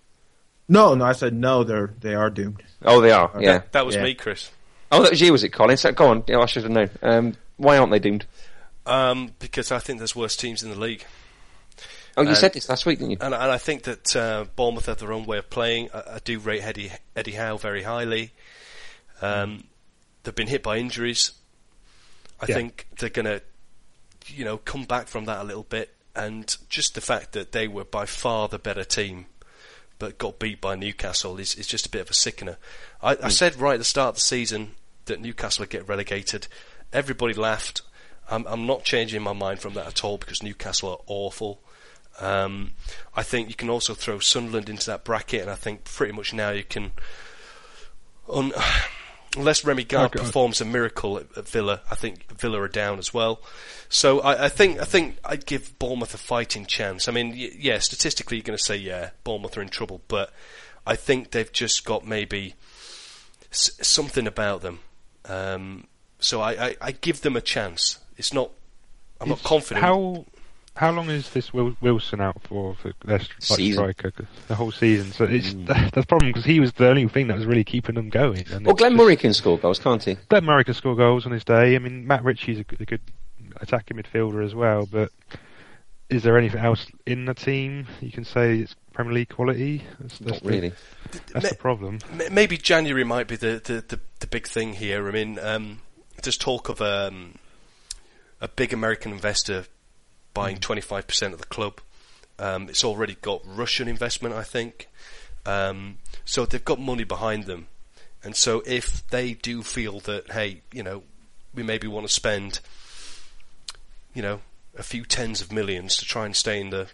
[0.68, 1.06] no, no.
[1.06, 1.64] I said no.
[1.64, 2.64] They're they are doomed.
[2.84, 3.32] Oh, they are.
[3.40, 3.60] Yeah.
[3.60, 4.04] That, that was Yeah.
[4.04, 4.50] me, Chris.
[4.92, 5.78] Oh, that was you, was it, Colin?
[5.78, 6.24] So, go on.
[6.28, 6.90] Yeah, I should have known.
[7.02, 8.26] Um, why aren't they doomed?
[8.86, 11.06] Um, because I think there's worse teams in the league.
[12.18, 13.18] Oh, you Uh, said this last week, didn't you?
[13.22, 15.90] And, and I think that uh, Bournemouth have their own way of playing.
[15.94, 18.32] I, I do rate Eddie, Eddie Howe very highly.
[19.22, 19.64] Um,
[20.24, 21.32] they've been hit by injuries.
[22.40, 22.56] I Yeah.
[22.56, 23.42] think they're going to,
[24.28, 25.94] you know, come back from that a little bit.
[26.16, 29.28] And just the fact that they were by far the better team,
[30.00, 32.58] but got beat by Newcastle is, is just a bit of a sickener.
[33.02, 36.48] I, I said right at the start of the season that Newcastle would get relegated.
[36.92, 37.82] Everybody laughed.
[38.30, 41.62] I'm, I'm not changing my mind from that at all because Newcastle are awful.
[42.20, 42.72] Um,
[43.16, 46.34] I think you can also throw Sunderland into that bracket, and I think pretty much
[46.34, 46.92] now you can,
[48.30, 48.52] un,
[49.38, 53.00] unless Rémi Garde Oh, performs a miracle at, at Villa, I think Villa are down
[53.00, 53.42] as well.
[53.90, 57.08] So I, I think I think I'd give Bournemouth a fighting chance.
[57.08, 60.32] I mean, y- yeah, statistically you're going to say yeah, Bournemouth are in trouble, but
[60.86, 62.56] I think they've just got maybe
[63.52, 64.80] s- something about them.
[65.26, 65.88] Um,
[66.20, 68.00] so I, I, I give them a chance.
[68.18, 68.52] It's not.
[69.20, 69.84] I'm not confident.
[69.86, 70.26] How
[70.76, 74.12] how long is this Wilson out for for their like, striker?
[74.48, 75.12] The whole season.
[75.12, 77.96] So it's that's the problem because he was the only thing that was really keeping
[77.96, 78.46] them going.
[78.52, 80.16] And Well, Glenn just- Murray can score goals, can't he?
[80.30, 81.76] Glenn Murray can score goals on his day.
[81.76, 83.02] I mean, Matt Ritchie's a, good- a good
[83.58, 84.88] attacking midfielder as well.
[84.90, 85.12] But
[86.10, 89.84] is there anything else in the team you can say it's Premier League quality?
[90.00, 90.74] That's, that's Not the- really.
[91.34, 92.00] That's the problem.
[92.32, 95.08] Maybe January might be the, the, the, the big thing here.
[95.08, 95.82] I mean, um,
[96.24, 97.36] there's talk of um,
[98.40, 99.66] a big American investor
[100.34, 101.80] buying 25% of the club.
[102.40, 104.88] Um, it's already got Russian investment, I think.
[105.46, 107.68] Um, so they've got money behind them.
[108.24, 111.04] And so if they do feel that, hey, you know,
[111.54, 112.60] we maybe want to spend,
[114.14, 114.42] you know,
[114.78, 116.88] a few tens of millions to try and stay in the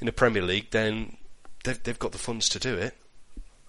[0.00, 1.16] in the Premier League, then
[1.64, 2.94] they've they've got the funds to do it.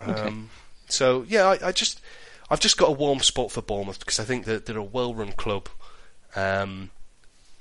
[0.02, 0.50] Um,
[0.90, 2.02] so yeah, I, I just
[2.50, 5.34] I've just got a warm spot for Bournemouth because I think that they're a well-run
[5.34, 5.70] club,
[6.36, 6.90] um,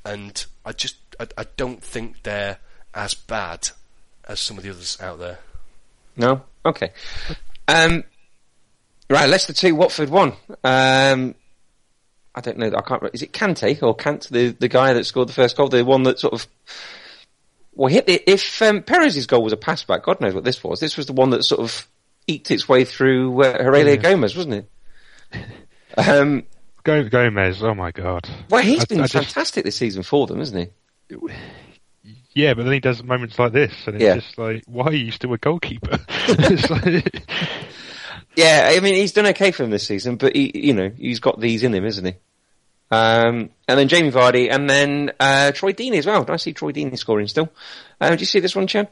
[0.05, 2.59] and I just I, I don't think they're
[2.95, 3.71] as bad
[4.27, 5.39] as some of the others out there.
[6.17, 6.43] No?
[6.65, 6.93] Okay.
[7.69, 8.05] Um,
[9.09, 10.33] right, Leicester 2, Watford 1.
[10.65, 11.35] Um,
[12.35, 12.73] I don't know.
[12.77, 13.03] I can't.
[13.13, 16.05] Is it Kante or Kant, the the guy that scored the first goal, the one
[16.05, 16.47] that sort of
[17.75, 20.63] well hit the, if um, Perez's goal was a pass back, God knows what this
[20.65, 20.81] was.
[20.81, 21.87] This was the one that sort of
[22.27, 24.69] eked its way through uh, Heurelho Gomes, wasn't it?
[25.95, 26.45] Um,
[26.85, 28.29] Gomes, oh my god.
[28.51, 30.57] well, he's I- been I just- fantastic this season for them, isn't
[31.11, 31.17] he?
[32.35, 34.15] Yeah, but then he does moments like this, and it's Yeah.
[34.17, 35.99] just like, why are you still a goalkeeper?
[36.09, 37.23] it's like,
[38.35, 41.21] Yeah, I mean he's done okay for them this season, but he, you know, he's
[41.21, 42.15] got these in him, isn't he?
[42.91, 46.25] Um, and then Jamie Vardy, and then uh, Troy Deeney as well.
[46.25, 47.51] Do I see Troy Deeney scoring still?
[48.01, 48.89] Uh, did you see this one, Chad?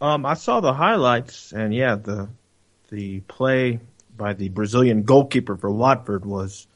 [0.00, 2.28] Um, I saw the highlights, and yeah, the
[2.90, 3.78] the play
[4.22, 6.68] by the Brazilian goalkeeper for Watford was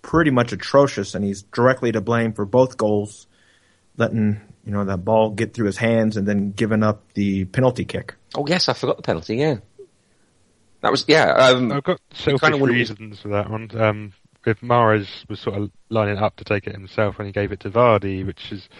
[0.00, 3.26] pretty much atrocious, and he's directly to blame for both goals,
[3.98, 7.84] letting you know that ball get through his hands and then giving up the penalty
[7.84, 8.14] kick.
[8.34, 9.36] Oh yes, I forgot the penalty.
[9.36, 9.56] Yeah,
[10.80, 11.32] that was yeah.
[11.32, 13.68] Um, I've got selfish kinda wonder- reasons for that one.
[13.78, 14.12] Um,
[14.46, 17.60] if Mahrez was sort of lining up to take it himself when he gave it
[17.60, 18.70] to Vardy, which is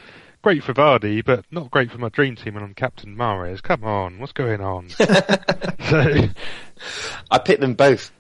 [0.47, 3.61] great for Vardy, but not great for my dream team when I'm captain Mahrez.
[3.61, 4.89] Come on, what's going on?
[4.91, 6.29] so,
[7.29, 8.13] I picked them both.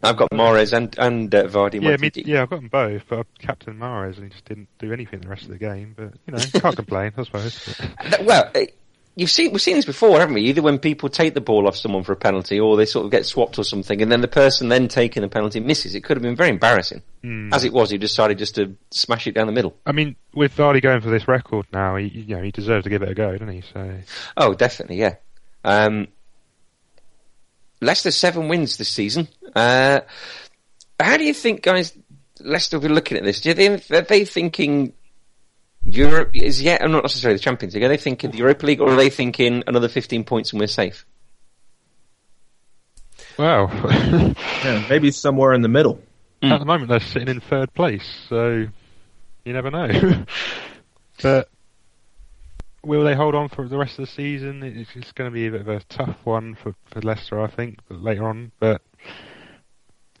[0.00, 1.82] I've got Mahrez and and uh, Vardy.
[1.82, 4.68] yeah, me, yeah, I've got them both, but I captain Mahrez and he just didn't
[4.78, 5.94] do anything the rest of the game.
[5.96, 7.80] But you know, can't complain, I suppose.
[8.10, 8.52] But- Well,
[9.16, 10.42] you've seen we've seen this before, haven't we?
[10.42, 13.10] Either when people take the ball off someone for a penalty, or they sort of
[13.10, 15.94] get swapped or something, and then the person then taking the penalty misses.
[15.94, 17.02] It could have been very embarrassing.
[17.22, 17.52] Hmm.
[17.52, 19.76] As it was, he decided just to smash it down the middle.
[19.86, 22.90] I mean, with Vardy going for this record now, he, you know, he deserves to
[22.90, 23.62] give it a go, doesn't he?
[23.72, 23.98] So,
[24.36, 25.16] Oh, definitely, yeah.
[25.64, 26.08] Um,
[27.80, 29.28] Leicester seven wins this season.
[29.54, 30.00] Uh,
[30.98, 31.96] how do you think, guys?
[32.40, 33.40] Leicester will be looking at this.
[33.40, 34.94] Do you think are they thinking
[35.84, 36.82] Europe is yet?
[36.88, 37.84] Not necessarily the Champions League.
[37.84, 40.66] Are they thinking the Europa League, or are they thinking another fifteen points and we're
[40.66, 41.06] safe?
[43.38, 44.34] Wow.
[44.62, 46.02] Yeah, maybe somewhere in the middle.
[46.42, 46.58] at hmm.
[46.58, 48.66] the moment they're sitting in third place, so
[49.44, 50.26] you never know.
[51.22, 51.48] but
[52.84, 54.62] will they hold on for the rest of the season?
[54.62, 57.48] It's, it's going to be a bit of a tough one for, for Leicester, I
[57.48, 58.52] think, later on.
[58.60, 58.82] But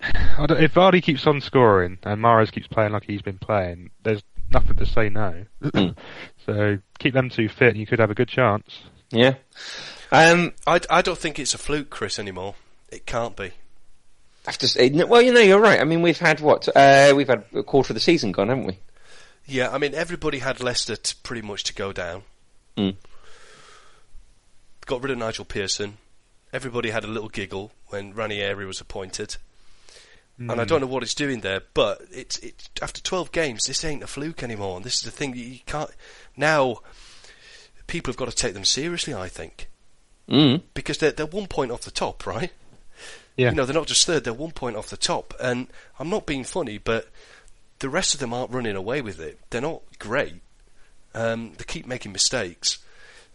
[0.02, 3.90] I don't, if Vardy keeps on scoring and Mahrez keeps playing like he's been playing,
[4.02, 5.44] there's nothing to say no.
[6.46, 8.80] so keep them two fit, and you could have a good chance.
[9.10, 9.34] Yeah.
[10.12, 12.54] Um, I, I don't think it's a fluke, Chris, anymore.
[12.90, 13.52] It can't be.
[14.46, 15.80] I have to say, well, you know, you're right.
[15.80, 16.68] I mean, we've had what?
[16.74, 18.78] Uh, we've had a quarter of the season gone, haven't we?
[19.46, 22.22] Yeah, I mean, everybody had Leicester to pretty much to go down.
[22.76, 22.96] Mm.
[24.86, 25.98] Got rid of Nigel Pearson.
[26.52, 29.36] Everybody had a little giggle when Ranieri was appointed.
[30.40, 33.84] And I don't know what it's doing there, but it's it, after 12 games, this
[33.84, 34.76] ain't a fluke anymore.
[34.76, 35.90] And this is the thing you can't
[36.36, 36.78] now.
[37.86, 39.68] People have got to take them seriously, I think,
[40.28, 40.62] Mm.
[40.72, 42.52] because they're they're one point off the top, right?
[43.36, 43.50] Yeah.
[43.50, 45.34] You know, they're not just third; they're one point off the top.
[45.40, 45.66] And
[45.98, 47.08] I'm not being funny, but
[47.80, 49.38] the rest of them aren't running away with it.
[49.50, 50.36] They're not great.
[51.14, 52.78] Um, they keep making mistakes.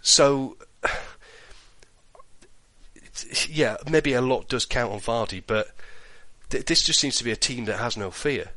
[0.01, 0.57] So,
[3.49, 5.67] yeah, maybe a lot does count on Vardy, but
[6.49, 8.51] th- this just seems to be a team that has no fear,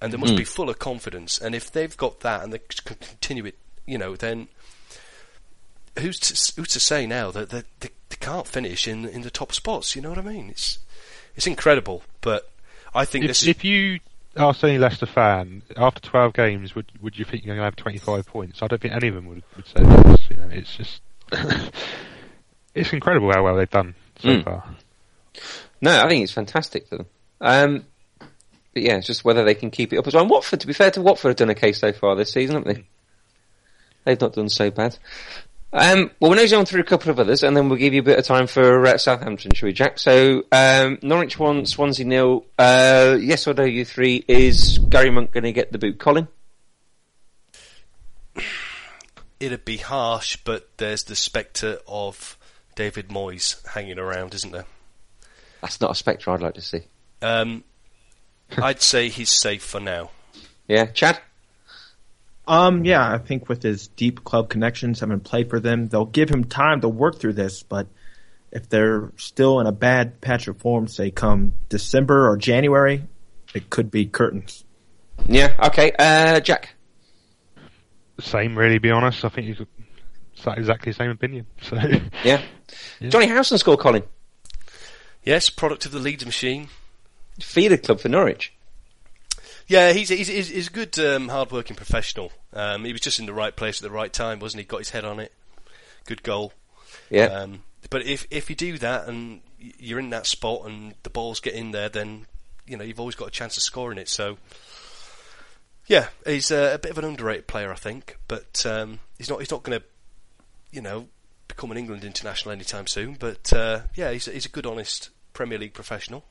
[0.00, 0.38] and they must Mm.
[0.38, 1.38] be full of confidence.
[1.38, 4.48] And if they've got that and they can continue it, you know, then
[5.98, 9.30] who's to, who's to say now that they, they, they can't finish in in the
[9.30, 9.96] top spots?
[9.96, 10.50] You know what I mean?
[10.50, 10.78] It's
[11.36, 12.50] it's incredible, but
[12.94, 14.00] I think If, this is if you
[14.36, 17.76] are any Leicester fan, after 12 games, would would you think you're going to have
[17.76, 18.62] 25 points?
[18.62, 20.20] I don't think any of them would, would say this.
[20.30, 21.00] You know, it's just
[22.74, 24.44] it's incredible how well they've done so Mm.
[24.44, 24.64] far.
[25.80, 27.06] No, I think it's fantastic for them.
[27.40, 27.84] Um,
[28.18, 30.22] but yeah, it's just whether they can keep it up as well.
[30.22, 32.74] And Watford, to be fair to Watford, have done okay so far this season, haven't
[32.74, 32.84] they?
[34.04, 34.98] They've not done so bad.
[35.72, 38.00] Um, well, we'll nose on through a couple of others, and then we'll give you
[38.00, 39.98] a bit of time for uh, Southampton, shall we, Jack?
[39.98, 42.46] So, um, Norwich 1, Swansea nil.
[42.58, 44.24] Uh, yes or no, you three.
[44.28, 45.98] Is Gary Monk going to get the boot?
[45.98, 46.28] Colin?
[49.40, 52.38] it'd be harsh, but there's the spectre of
[52.74, 54.66] David Moyes hanging around, isn't there?
[55.60, 56.82] That's not a spectre I'd like to see.
[57.22, 57.64] Um,
[58.56, 60.10] I'd say he's safe for now.
[60.68, 61.20] Yeah, Chad?
[62.48, 66.28] Um, yeah, I think with his deep club connections, having played for them, they'll give
[66.28, 67.62] him time to work through this.
[67.62, 67.88] But
[68.52, 73.02] if they're still in a bad patch of form, say come December or January,
[73.54, 74.64] it could be curtains.
[75.26, 75.92] Yeah, okay.
[75.98, 76.74] Uh, Jack?
[78.20, 78.78] Same, really.
[78.78, 79.66] Be honest, I think you've
[80.44, 81.46] got exactly the same opinion.
[81.62, 82.42] So Yeah.
[83.00, 83.08] Yeah.
[83.08, 84.04] Jonny Howson score, Colin.
[85.24, 86.68] Yes, product of the Leeds machine.
[87.40, 88.52] Feeder club for Norwich.
[89.68, 92.30] Yeah, he's he's he's, a good, um, hard-working professional.
[92.52, 94.64] Um, he was just in the right place at the right time, wasn't he?
[94.64, 95.32] Got his head on it.
[96.06, 96.52] Good goal.
[97.10, 97.24] Yeah.
[97.24, 101.40] Um, but if if you do that and you're in that spot and the balls
[101.40, 102.26] get in there, then
[102.66, 104.08] you know you've always got a chance of scoring it.
[104.08, 104.38] So
[105.86, 108.18] yeah, he's uh, a bit of an underrated player, I think.
[108.28, 109.84] But um, he's not he's not going to
[110.70, 111.08] you know
[111.48, 113.16] become an England international anytime soon.
[113.18, 116.24] But uh, yeah, he's he's a good, honest Premier League professional.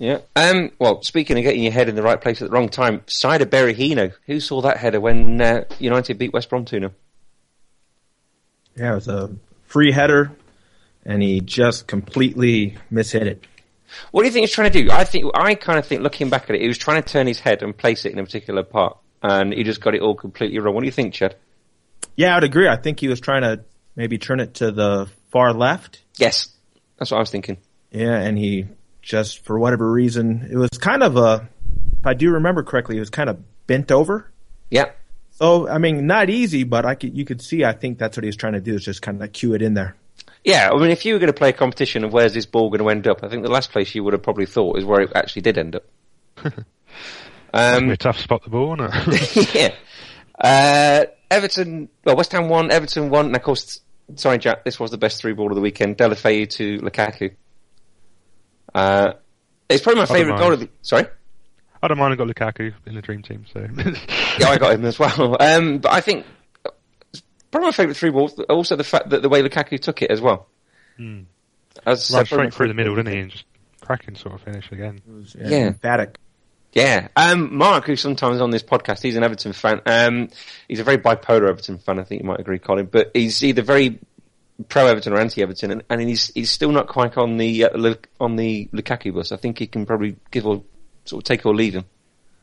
[0.00, 0.20] Yeah.
[0.34, 3.00] Um, well, speaking of getting your head in the right place at the wrong time,
[3.00, 4.14] Saido Berahino.
[4.24, 6.92] Who saw that header when uh, United beat West Brom 2 0?
[8.76, 9.30] Yeah, it was a
[9.66, 10.32] free header,
[11.04, 13.46] and he just completely mishit it.
[14.10, 14.90] What do you think he's trying to do?
[14.90, 17.26] I think I kind of think, looking back at it, he was trying to turn
[17.26, 20.14] his head and place it in a particular part, and he just got it all
[20.14, 20.74] completely wrong.
[20.74, 21.36] What do you think, Chad?
[22.16, 22.68] Yeah, I'd agree.
[22.68, 23.64] I think he was trying to
[23.96, 26.02] maybe turn it to the far left.
[26.16, 26.48] Yes,
[26.96, 27.58] that's what I was thinking.
[27.90, 28.66] Yeah, and he
[29.02, 31.48] just for whatever reason, it was kind of a.
[31.98, 34.30] If I do remember correctly, it was kind of bent over.
[34.70, 34.90] Yeah.
[35.30, 37.64] So I mean, not easy, but I could, you could see.
[37.64, 39.62] I think that's what he was trying to do is just kind of cue it
[39.62, 39.96] in there.
[40.44, 42.70] Yeah, I mean, if you were going to play a competition of where's this ball
[42.70, 44.84] going to end up, I think the last place you would have probably thought is
[44.84, 45.84] where it actually did end up.
[47.52, 49.54] Um, a tough spot the ball, isn't it?
[49.54, 49.74] yeah.
[50.38, 53.80] Uh, Everton, well, West Ham won, Everton won, and of course,
[54.16, 55.98] sorry, Jack, this was the best three ball of the weekend.
[55.98, 57.34] Deulofeu to Lukaku.
[58.74, 59.12] Uh,
[59.68, 61.06] it's probably my favourite goal of the, sorry?
[61.82, 62.12] I don't mind.
[62.12, 63.60] I got Lukaku in the dream team, so
[64.38, 65.36] Yeah, I got him as well.
[65.40, 66.26] Um, but I think
[67.12, 68.38] it's probably my favourite three balls.
[68.50, 70.46] Also, the fact that the way Lukaku took it as well.
[70.96, 71.20] Hmm.
[71.86, 73.20] As I ran straight through the middle, didn't he?
[73.20, 73.44] And just
[73.80, 75.00] cracking sort of finish again.
[75.08, 75.68] Was, Yeah.
[75.68, 76.18] emphatic.
[76.72, 77.08] Yeah.
[77.16, 79.80] Um, Mark, who's sometimes on this podcast, he's an Everton fan.
[79.86, 80.28] Um,
[80.68, 81.98] he's a very bipolar Everton fan.
[81.98, 82.86] I think you might agree, Colin.
[82.86, 83.98] But he's either very
[84.68, 87.94] pro Everton or anti Everton, and, and he's he's still not quite on the uh,
[88.20, 89.32] on the Lukaku bus.
[89.32, 90.62] I think he can probably give or
[91.04, 91.84] sort of take or leave him.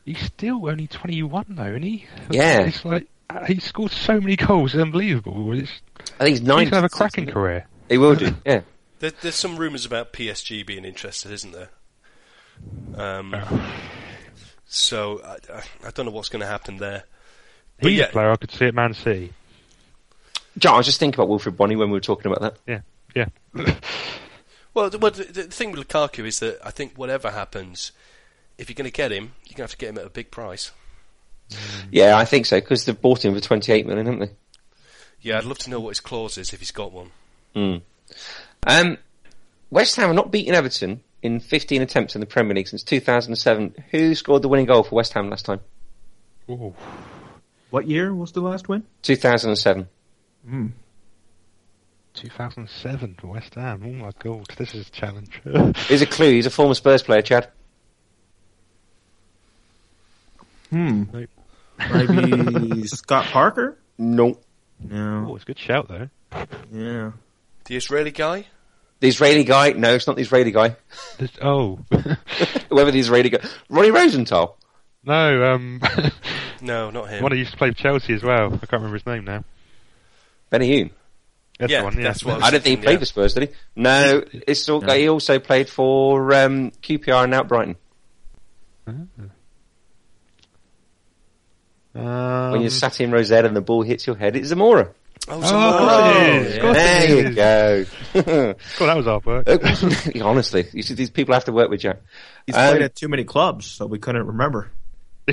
[0.04, 2.06] He's still only 21 though, isn't he?
[2.30, 2.60] Yeah.
[2.62, 5.52] It's like uh, he scored so many goals, it's unbelievable.
[5.52, 5.70] It's,
[6.18, 7.66] I think he's he's gonna have a cracking career.
[7.88, 8.34] He will do.
[8.46, 8.62] Yeah.
[9.00, 11.70] There, there's some rumours about PSG being interested, isn't there?
[12.96, 13.36] Um,
[14.66, 17.04] so I, I, I don't know what's going to happen there.
[17.80, 19.32] But He's yeah, a player I could see at Man City.
[20.58, 22.82] John, I was just thinking about Wilfried Bony when we were talking about that.
[23.14, 23.74] Yeah, yeah.
[24.74, 27.90] Well, the, the, the thing with Lukaku is that I think whatever happens,
[28.58, 30.10] if you're going to get him, you're going to have to get him at a
[30.10, 30.70] big price.
[31.90, 34.30] Yeah, I think so because they've bought him for twenty eight million, haven't they?
[35.20, 37.10] Yeah, I'd love to know what his clause is if he's got one.
[37.56, 37.82] Mm.
[38.66, 38.98] Um,
[39.70, 43.74] West Ham have not beaten Everton in 15 attempts in the Premier League since 2007.
[43.90, 45.60] Who scored the winning goal for West Ham last time?
[46.48, 46.74] Ooh.
[47.70, 48.84] What year was the last win?
[49.02, 49.88] 2007.
[52.14, 53.82] 2007 West Ham.
[53.84, 55.40] Oh my god, this is a challenge.
[55.86, 56.32] Here's a clue.
[56.32, 57.48] He's a former Spurs player, Chad.
[60.70, 61.04] Hmm.
[61.12, 61.30] Nope.
[61.92, 63.78] Maybe Scott Parker?
[63.96, 64.42] Nope.
[64.80, 64.96] No.
[64.96, 65.34] oh, No.
[65.36, 66.08] it's a good shout though.
[66.72, 67.12] Yeah.
[67.64, 68.46] The Israeli guy?
[69.00, 69.70] The Israeli guy?
[69.72, 70.76] No, it's not the Israeli guy.
[71.18, 71.78] This- oh.
[72.68, 73.38] Whoever the Israeli guy.
[73.70, 74.58] Ronnie Rosenthal.
[75.04, 75.80] no, um,
[76.60, 77.22] No, not him.
[77.22, 78.46] one who used to play for Chelsea as well.
[78.46, 79.44] I can't remember his name now.
[80.52, 80.90] Benayoun.
[81.58, 82.02] That's Yeah, the one, yeah.
[82.04, 82.98] that's what I was I don't think he played yeah.
[83.00, 83.54] for Spurs, did he?
[83.76, 87.76] No, it's all, he also played for um, QPR and now Brighton.
[91.94, 94.90] Um, when you're sat in Rosette and the ball hits your head, it's Zamora.
[95.28, 95.68] Oh, Oh, Zamora.
[95.72, 96.56] of course it is.
[96.56, 96.72] Yeah.
[96.72, 97.34] There it you is.
[97.34, 98.54] go.
[98.78, 99.48] God, that was hard work.
[99.48, 102.00] Uh, Honestly, you see, these people have to work with Jack.
[102.46, 104.70] He's Um, played at too many clubs, so we couldn't remember.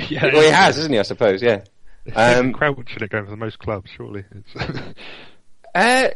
[0.10, 1.00] yeah, Well, he has, isn't he?
[1.00, 1.42] I suppose.
[1.42, 1.62] Yeah.
[2.16, 4.26] Um, Crouch should it go for the most clubs, surely.
[4.32, 4.94] It's
[5.76, 6.10] Uh,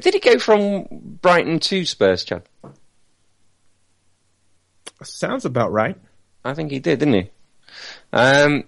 [0.00, 0.86] did he go from
[1.20, 2.42] Brighton to Spurs, Chad?
[5.02, 5.96] Sounds about right.
[6.44, 7.30] I think he did, didn't he?
[8.12, 8.64] Um.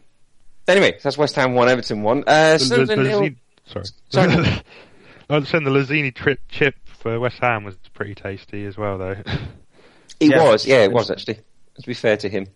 [0.68, 2.24] Anyway, that's West Ham one, Everton one.
[2.26, 3.30] Uh, the, the, Sunderland nil-
[3.66, 3.84] sorry.
[4.09, 4.62] Sorry.
[5.30, 8.99] I was saying the Lanzini trip chip for West Ham was pretty tasty as well,
[8.99, 9.16] though.
[10.18, 10.42] He Yeah.
[10.42, 11.34] was, yeah, it was actually.
[11.80, 12.47] To be fair to him.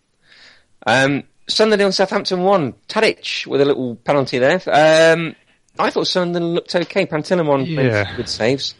[0.87, 2.75] Um, Sunderland nil, Southampton one.
[2.89, 4.61] Tadic with a little penalty there.
[4.67, 5.35] Um,
[5.79, 7.07] I thought Sunderland looked okay.
[7.07, 8.07] Pantilimon made Yeah.
[8.07, 8.75] some good saves.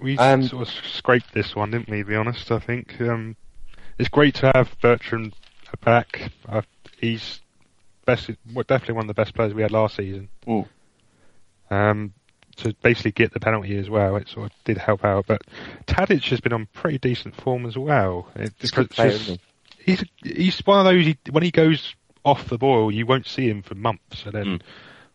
[0.00, 1.98] We Um, sort of scraped this one, didn't we?
[1.98, 3.36] To be honest, I think um,
[3.98, 5.34] it's great to have Bertrand
[5.84, 6.30] back.
[6.48, 6.62] Uh,
[6.98, 7.40] he's
[8.04, 10.28] best, well, definitely one of the best players we had last season.
[11.70, 12.12] Um,
[12.56, 15.26] to basically get the penalty as well, it sort of did help out.
[15.26, 15.42] But
[15.86, 18.28] Tadic has been on pretty decent form as well.
[18.36, 19.40] It, He's good it's player, just- isn't
[19.84, 21.04] he's he's one of those.
[21.06, 21.94] He, when he goes
[22.24, 24.60] off the boil, you won't see him for months, and then Mm.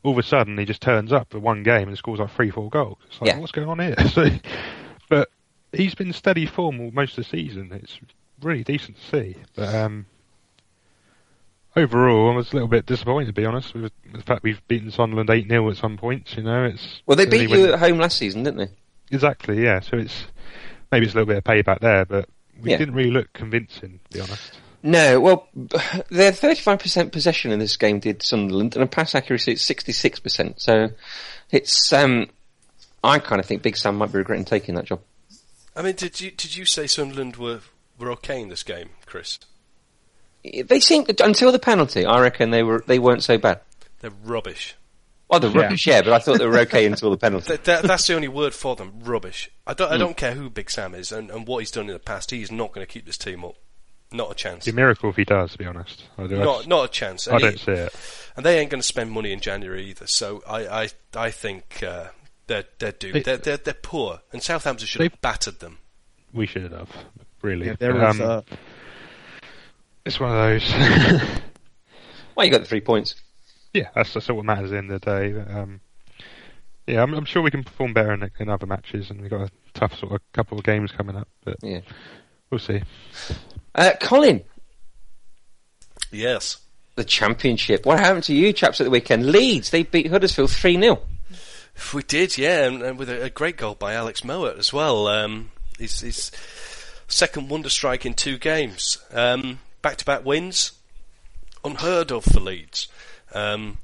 [0.03, 2.49] all of a sudden he just turns up for one game and scores like three,
[2.51, 2.97] four goals.
[3.07, 3.39] It's like, Yeah.
[3.39, 3.95] what's going on here?
[4.09, 4.29] So,
[5.09, 5.29] but
[5.71, 7.71] he's been steady form all- most of the season.
[7.73, 7.99] It's
[8.41, 9.35] really decent to see.
[9.55, 10.05] But um,
[11.75, 14.91] overall, I was a little bit disappointed, to be honest, with the fact we've beaten
[14.91, 16.35] Sunderland 8 0 at some points.
[16.35, 17.01] You know, it's.
[17.05, 18.69] Well, they beat you at home last season, didn't they?
[19.15, 19.79] Exactly, yeah.
[19.79, 20.25] So it's.
[20.91, 22.29] Maybe it's a little bit of payback there, but
[22.61, 22.77] we Yeah.
[22.77, 24.57] didn't really look convincing, to be honest.
[24.84, 25.47] No, well,
[26.09, 30.59] their 35% possession in this game did Sunderland, and a pass accuracy at 66%.
[30.59, 30.89] So
[31.51, 32.30] it's, um,
[33.03, 35.01] I kind of think Big Sam might be regretting taking that job.
[35.75, 37.59] I mean, did you did you say Sunderland were
[37.99, 39.38] were okay in this game, Chris?
[40.43, 42.03] They seemed until the penalty.
[42.03, 43.59] I reckon they were they weren't so bad.
[43.99, 44.75] They're rubbish.
[45.30, 45.61] Oh, the Yeah.
[45.61, 47.49] rubbish, yeah, but I thought they were okay until the penalty.
[47.49, 49.01] That, that, that's the only word for them.
[49.03, 49.51] Rubbish.
[49.67, 49.89] I don't.
[49.89, 49.93] Hmm.
[49.93, 52.32] I don't care who Big Sam is and, and what he's done in the past.
[52.32, 53.55] He's not going to keep this team up.
[54.11, 54.63] Not a chance.
[54.65, 56.03] It'd be a miracle if he does, to be honest.
[56.17, 57.27] I, do- Not not a chance.
[57.27, 57.95] I And, don't he- see it.
[58.37, 60.07] and they ain't going to spend money in January either.
[60.07, 62.07] So I I, I think uh,
[62.47, 63.15] they're they're doomed.
[63.15, 65.79] They- They're, they're they're poor, and Southampton should have They- battered them.
[66.33, 66.89] We should have,
[67.41, 67.67] really.
[67.67, 68.41] Yeah, there was Um, uh,
[70.05, 71.31] It's one of those.
[72.35, 73.15] Well, you got the three points.
[73.73, 75.51] yeah, that's, that's all what matters at the end of the day.
[75.51, 75.81] Um,
[76.85, 79.41] yeah, I'm, I'm sure we can perform better in, in other matches, and we've got
[79.47, 81.79] a tough sort of couple of games coming up, but Yeah.
[82.49, 82.81] We'll see.
[83.75, 84.43] Uh, Colin,
[86.11, 86.57] Yes.
[86.95, 87.85] the championship.
[87.85, 89.25] What happened to you chaps at the weekend?
[89.27, 91.01] Leeds, they beat Huddersfield 3 0.
[91.93, 95.07] We did, yeah, and, and with a, a great goal by Alex Mowatt as well.
[95.07, 96.31] Um, his, his
[97.07, 98.97] second wonder strike in two games.
[99.13, 100.71] Um, back-to-back wins,
[101.63, 102.87] unheard of for Leeds.
[103.33, 103.77] Um,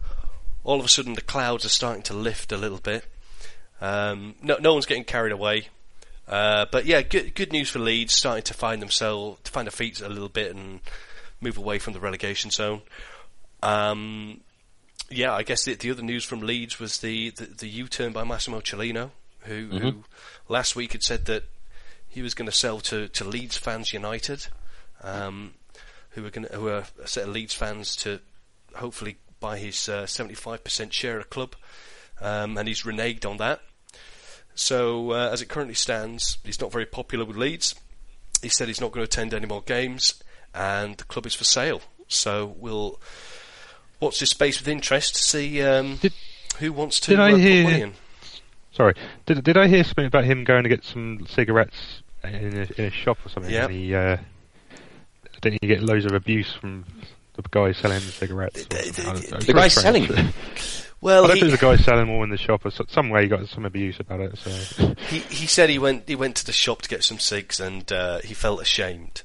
[0.64, 3.06] all of a sudden, the clouds are starting to lift a little bit.
[3.80, 5.68] Um, no, no one's getting carried away.
[6.28, 9.72] Uh, but yeah, good, good news for Leeds, starting to find themselves, to find their
[9.72, 10.80] feet a little bit and
[11.42, 12.82] move away from the relegation zone.
[13.62, 14.42] Um,
[15.10, 18.24] yeah, I guess the, the other news from Leeds was the, the, the U-turn by
[18.24, 19.12] Massimo Cellino,
[19.42, 20.04] who, who
[20.48, 21.44] last week had said that
[22.08, 24.48] he was going to sell to, to Leeds Fans United,
[25.02, 25.54] um,
[26.12, 28.20] who are going who are a set of Leeds fans to
[28.76, 31.56] hopefully buy his uh, 75% share of the club,
[32.22, 33.62] um, and he's reneged on that.
[34.56, 37.76] So uh, as it currently stands, he's not very popular with Leeds.
[38.42, 40.22] He said he's not going to attend any more games,
[40.54, 41.82] and the club is for sale.
[42.08, 43.00] So we'll
[44.00, 46.14] watch this space with interest to see um, Did-
[46.60, 47.92] who wants to did I uh, hear-.
[48.74, 48.96] Sorry,
[49.26, 52.86] did did I hear something about him going to get some cigarettes in a, in
[52.86, 53.52] a shop or something?
[53.52, 53.68] Yeah.
[53.68, 54.18] He, uh,
[55.42, 56.86] didn't he get loads of abuse from
[57.36, 58.66] the guy selling the cigarettes?
[58.66, 59.34] The- something?
[59.34, 60.08] I the guy strange.
[60.08, 60.34] selling them?
[61.04, 62.86] Well, I don't he, think there's a guy selling more in the shop, or so,
[62.88, 64.38] some way he got some abuse about it.
[64.38, 67.60] So he he said he went he went to the shop to get some cigs
[67.60, 69.24] and uh, he felt ashamed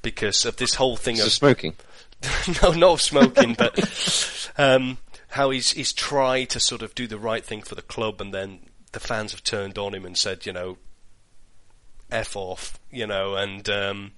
[0.00, 1.74] because of this whole thing So of smoking.
[2.62, 4.96] no, not of smoking, but um,
[5.28, 8.32] how he's he's tried to sort of do the right thing for the club, and
[8.32, 8.60] then
[8.92, 10.78] the fans have turned on him and said, you know,
[12.10, 14.12] f off, you know, and um,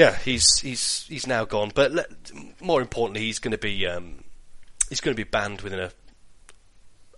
[0.00, 1.70] yeah, he's he's he's now gone.
[1.72, 2.06] But le-
[2.60, 4.24] more importantly, he's going to be um,
[4.88, 5.90] he's going to be banned within a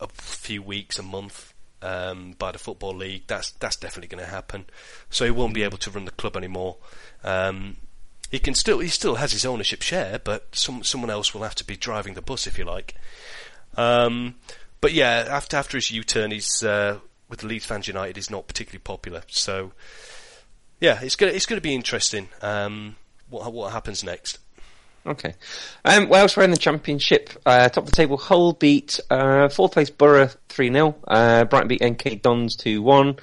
[0.01, 1.55] a few weeks, a month.
[1.83, 4.66] Um, by the football league, that's that's definitely going to happen.
[5.09, 6.77] So he won't be able to run the club anymore.
[7.25, 7.79] Um,
[8.31, 11.55] he can still he still has his ownership share, but some someone else will have
[11.57, 12.97] to be driving the bus if you like.
[13.77, 14.37] Um,
[14.81, 16.99] but yeah, after after his U-turn, he's uh,
[17.29, 18.16] with the Leeds fans United.
[18.16, 19.23] He's not particularly popular.
[19.29, 19.73] So
[20.81, 22.29] yeah, it's gonna it's gonna be interesting.
[22.43, 22.97] Um,
[23.31, 24.39] what what happens next?
[25.07, 25.35] Okay.
[25.85, 29.73] Um, well, elsewhere in the championship, uh, top of the table, Hull beat uh, fourth
[29.73, 30.95] place Boro 3 0.
[31.09, 33.17] Uh, Brighton beat MK Dons 2 1.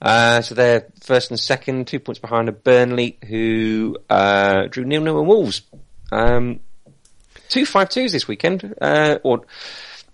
[0.00, 5.02] Uh, so they're first and second, two points behind a Burnley, who uh, drew nil
[5.02, 5.62] nil and Wolves.
[6.12, 6.60] Um,
[7.48, 9.40] two five twos this weekend, uh, or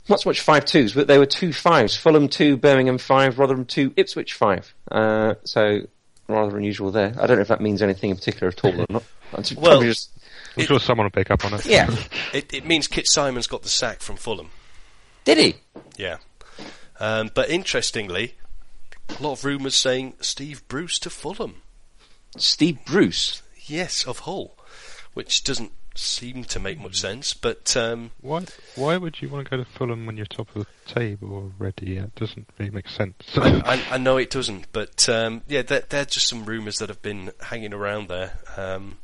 [0.08, 1.96] not so much five twos, but they were two fives.
[1.96, 4.72] Fulham two, Birmingham five, Rotherham two, Ipswich five.
[4.90, 5.80] Uh, so
[6.28, 7.14] rather unusual there.
[7.20, 9.02] I don't know if that means anything in particular at all or not.
[9.36, 10.10] It's Well- probably just
[10.56, 11.66] I'm It- sure someone will pick up on it.
[11.66, 11.90] yeah.
[12.32, 14.50] It, it means Kit Symons got the sack from Fulham.
[15.24, 15.54] Did he?
[15.96, 16.16] Yeah,
[17.00, 18.34] um, but interestingly,
[19.18, 21.62] a lot of rumours saying Steve Bruce to Fulham.
[22.36, 23.42] Steve Bruce.
[23.66, 24.56] Yes, of Hull,
[25.14, 27.32] which doesn't seem to make much sense.
[27.34, 28.44] But um, Why
[28.74, 31.96] why would you want to go to Fulham when you're top of the table already?
[31.96, 33.14] It doesn't really make sense.
[33.36, 37.00] I, I know it doesn't, but um, yeah, they're, they're just some rumours that have
[37.00, 38.38] been hanging around there.
[38.56, 38.98] Um,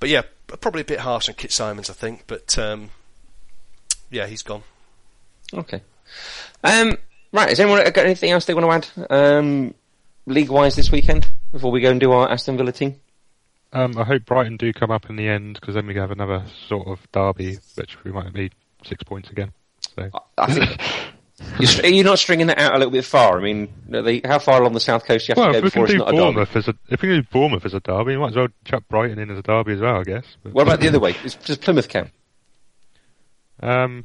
[0.00, 0.22] but yeah,
[0.60, 2.24] probably a bit harsh on Kit Symons, I think.
[2.26, 2.90] But um,
[4.10, 4.62] yeah, he's gone.
[5.52, 5.82] Okay.
[6.64, 6.96] Um,
[7.32, 9.74] right, has anyone got anything else they want to add um,
[10.26, 12.96] league-wise this weekend before we go and do our Aston Villa team?
[13.72, 16.44] Um, I hope Brighton do come up in the end because then we have another
[16.68, 18.50] sort of derby, which we might be
[18.84, 19.52] six points again.
[19.96, 20.80] So I think
[21.58, 23.38] You're, you're not stringing that out a little bit far.
[23.38, 25.66] I mean, they, how far along the south coast do you have Well, to go
[25.66, 26.50] before it's not a derby?
[26.54, 28.84] As a if we can do Bournemouth as a derby, we might as well chuck
[28.88, 30.24] Brighton in as a derby as well, I guess.
[30.42, 31.14] But, What about the other way?
[31.44, 32.10] Does Plymouth count?
[33.60, 34.04] Um,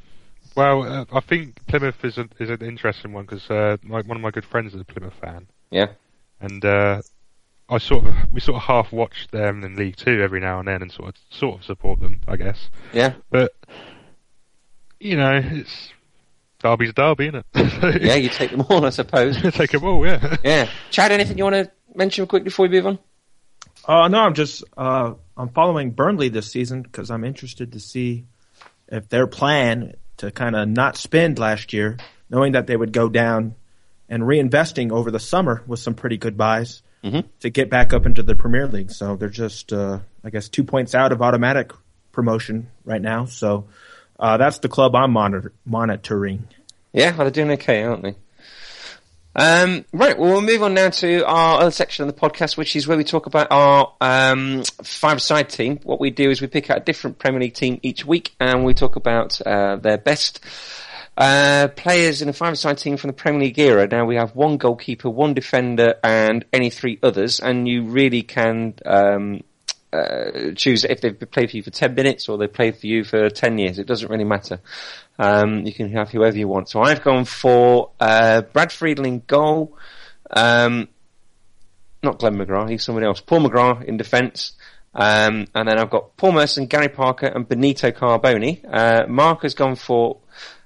[0.55, 4.21] well, uh, I think Plymouth is a, is an interesting one because uh, one of
[4.21, 5.87] my good friends is a Plymouth fan, Yeah.
[6.41, 7.01] and uh,
[7.69, 10.67] I sort of we sort of half watch them in League Two every now and
[10.67, 12.69] then, and sort of sort of support them, I guess.
[12.93, 13.13] Yeah.
[13.29, 13.53] But
[14.99, 15.89] you know, it's
[16.65, 18.01] Derby's Derby, isn't it?
[18.01, 19.39] Yeah, you take them all, I suppose.
[19.53, 20.37] take them all, yeah.
[20.43, 20.69] Yeah.
[20.89, 22.99] Chad, anything you want to mention quickly before we move on?
[23.87, 28.25] Uh, no, I'm just uh, I'm following Burnley this season because I'm interested to see
[28.87, 31.97] if their plan to kind of not spend last year,
[32.29, 33.53] knowing that they would go down,
[34.09, 37.25] and reinvesting over the summer with some pretty good buys Mhm.
[37.41, 38.89] to get back up into the Premier League.
[38.91, 41.71] So they're just, uh, I guess, two points out of automatic
[42.11, 43.25] promotion right now.
[43.25, 43.67] So
[44.19, 46.47] uh, that's the club I'm monitor- monitoring.
[46.95, 48.15] Yeah, well, they're doing okay, aren't they?
[49.35, 52.73] Um, right, well, we'll move on now to our other section of the podcast, which
[52.73, 55.79] is where we talk about our um, five-side team.
[55.83, 58.63] What we do is we pick out a different Premier League team each week, and
[58.63, 60.39] we talk about uh, their best
[61.17, 63.85] uh, players in a five-side team from the Premier League era.
[63.87, 68.75] Now we have one goalkeeper, one defender, and any three others, and you really can
[68.85, 69.41] um,
[69.95, 73.03] uh, choose if they've played for you for 10 minutes or they've played for you
[73.03, 73.79] for 10 years.
[73.79, 74.59] It doesn't really matter.
[75.17, 76.69] Um, you can have whoever you want.
[76.69, 79.77] So I've gone for uh, Brad Friedel in goal.
[80.29, 80.89] Um,
[82.03, 83.21] not Glenn McGrath, he's someone else.
[83.21, 84.53] Paul McGrath in defence.
[84.93, 88.63] Um, and then I've got Paul Merson, Gary Parker, and Benito Carbone.
[88.65, 90.19] Uh, Mark has gone for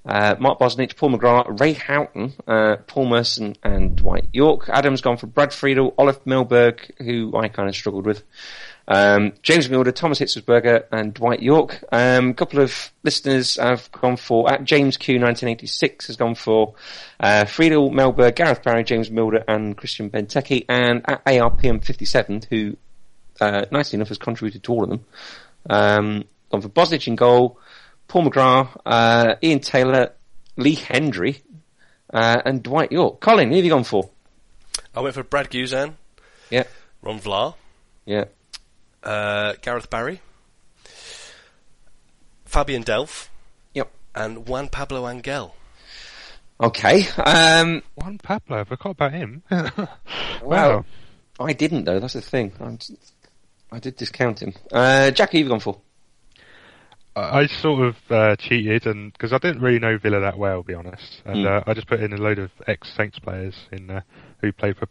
[0.06, 4.70] uh, Mark Bosnich, Paul McGrath, Ray Houghton, uh, Paul Merson, and Dwight Yorke.
[4.70, 8.24] Adam's gone for Brad Friedel, Olof Mellberg, who I kind of struggled with.
[8.88, 11.84] Um, James Milner, Thomas Hitzlsperger, and Dwight Yorke.
[11.92, 16.74] Um, a couple of listeners have gone for, at James Q 1986 has gone for,
[17.20, 22.78] uh, Friedel, Mellberg, Gareth Barry, James Milner, and Christian Benteke, and at ARPM 57, who,
[23.40, 25.06] uh, nicely enough has contributed to all of them.
[25.70, 27.60] Um, gone for Bosnich in goal,
[28.10, 30.14] Paul McGrath, uh, Ian Taylor,
[30.58, 31.42] Lee Hendrie,
[32.12, 33.22] uh, and Dwight Yorke.
[33.22, 34.10] Colin, who have you gone for?
[34.96, 35.94] I went for Brad Guzan,
[36.50, 36.64] Yeah,
[37.04, 37.54] Ron Vlaar,
[38.06, 38.26] yeah,
[39.04, 40.20] uh, Gareth Barry,
[42.46, 43.30] Fabian Delph,
[43.76, 43.92] yep.
[44.16, 45.56] and Juan Pablo Angel.
[46.60, 49.44] Okay, um, Juan Pablo, I forgot about him.
[50.42, 50.86] Well,
[51.38, 51.46] wow.
[51.46, 52.00] I didn't though.
[52.00, 52.54] That's the thing.
[52.62, 52.80] I'm,
[53.74, 54.54] I did discount him.
[54.72, 55.82] Uh, Jack, who have you gone for?
[57.20, 60.62] I I sort of uh, cheated, and because I didn't really know Villa that well,
[60.64, 61.48] to be honest, and Hmm.
[61.48, 64.02] uh, I just put in a load of ex Saints players in uh,
[64.42, 64.88] who played for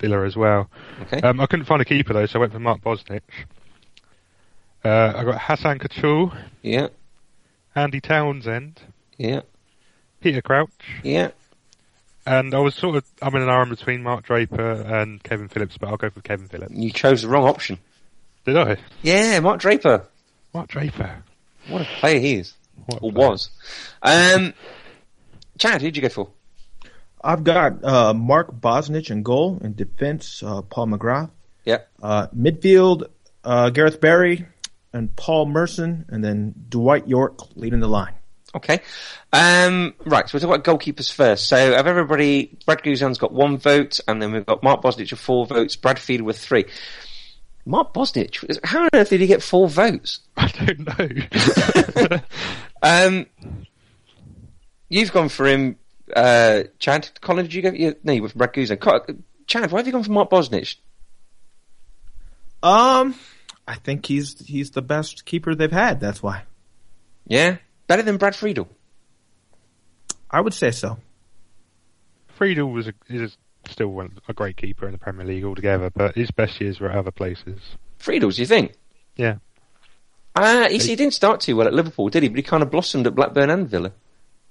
[0.00, 0.70] Villa as well.
[1.02, 1.20] Okay.
[1.20, 3.20] Um, I couldn't find a keeper though, so I went for Mark Bosnich.
[4.84, 6.88] Uh, I got Hassan Kachloul, yeah,
[7.74, 8.80] Andy Townsend,
[9.18, 9.40] yeah,
[10.22, 10.70] Peter Crouch,
[11.02, 11.32] yeah.
[12.24, 15.76] and I was sort of I'm in an arm between Mark Draper and Kevin Phillips,
[15.78, 16.72] but I'll go for Kevin Phillips.
[16.74, 17.78] You chose the wrong option.
[18.46, 18.78] Did I?
[19.02, 20.06] Yeah, Mark Draper.
[20.54, 21.22] Mark Draper.
[21.70, 22.54] What a player he is,
[22.86, 23.28] What or player.
[23.30, 23.50] was.
[24.02, 24.54] Um,
[25.58, 26.28] Chad, who'd you go for?
[27.22, 29.58] I've got uh, Mark Bosnich in goal.
[29.62, 31.30] In defense, uh, Paul McGrath.
[31.64, 33.04] Yeah, Uh, midfield,
[33.44, 34.46] uh, Gareth Barry
[34.94, 38.14] and Paul Merson, and then Dwight Yorke leading the line.
[38.54, 38.80] Okay.
[39.32, 41.46] Um, right, so we'll talk about goalkeepers first.
[41.46, 45.20] So, of everybody, Brad Guzan's got one vote, and then we've got Mark Bosnich with
[45.20, 46.64] four votes, Brad Friedel with three.
[47.66, 50.20] Mark Bosnich, how on earth did he get four votes?
[50.36, 52.18] I don't know.
[52.82, 53.26] Um,
[54.88, 55.76] you've gone for him,
[56.16, 57.10] uh, Chad.
[57.20, 57.70] Colin, did you go?
[57.70, 58.80] You, no, you went for Brad Guzan.
[58.80, 59.04] Co-
[59.46, 60.76] Chad, why have you gone for Mark Bosnich?
[62.62, 63.14] Um,
[63.68, 66.00] I think he's he's the best keeper they've had.
[66.00, 66.44] That's why
[67.26, 68.66] Yeah, better than Brad Friedel.
[70.30, 70.96] I would say so.
[72.28, 73.36] Friedel was a, is
[73.70, 76.90] still one, a great keeper in the Premier League altogether, but his best years were
[76.90, 77.60] at other places.
[77.98, 78.72] Friedel's, do you think?
[79.16, 79.36] Yeah.
[80.34, 82.28] Uh, he, he didn't start too well at Liverpool, did he?
[82.28, 83.92] But he kind of blossomed at Blackburn and Villa.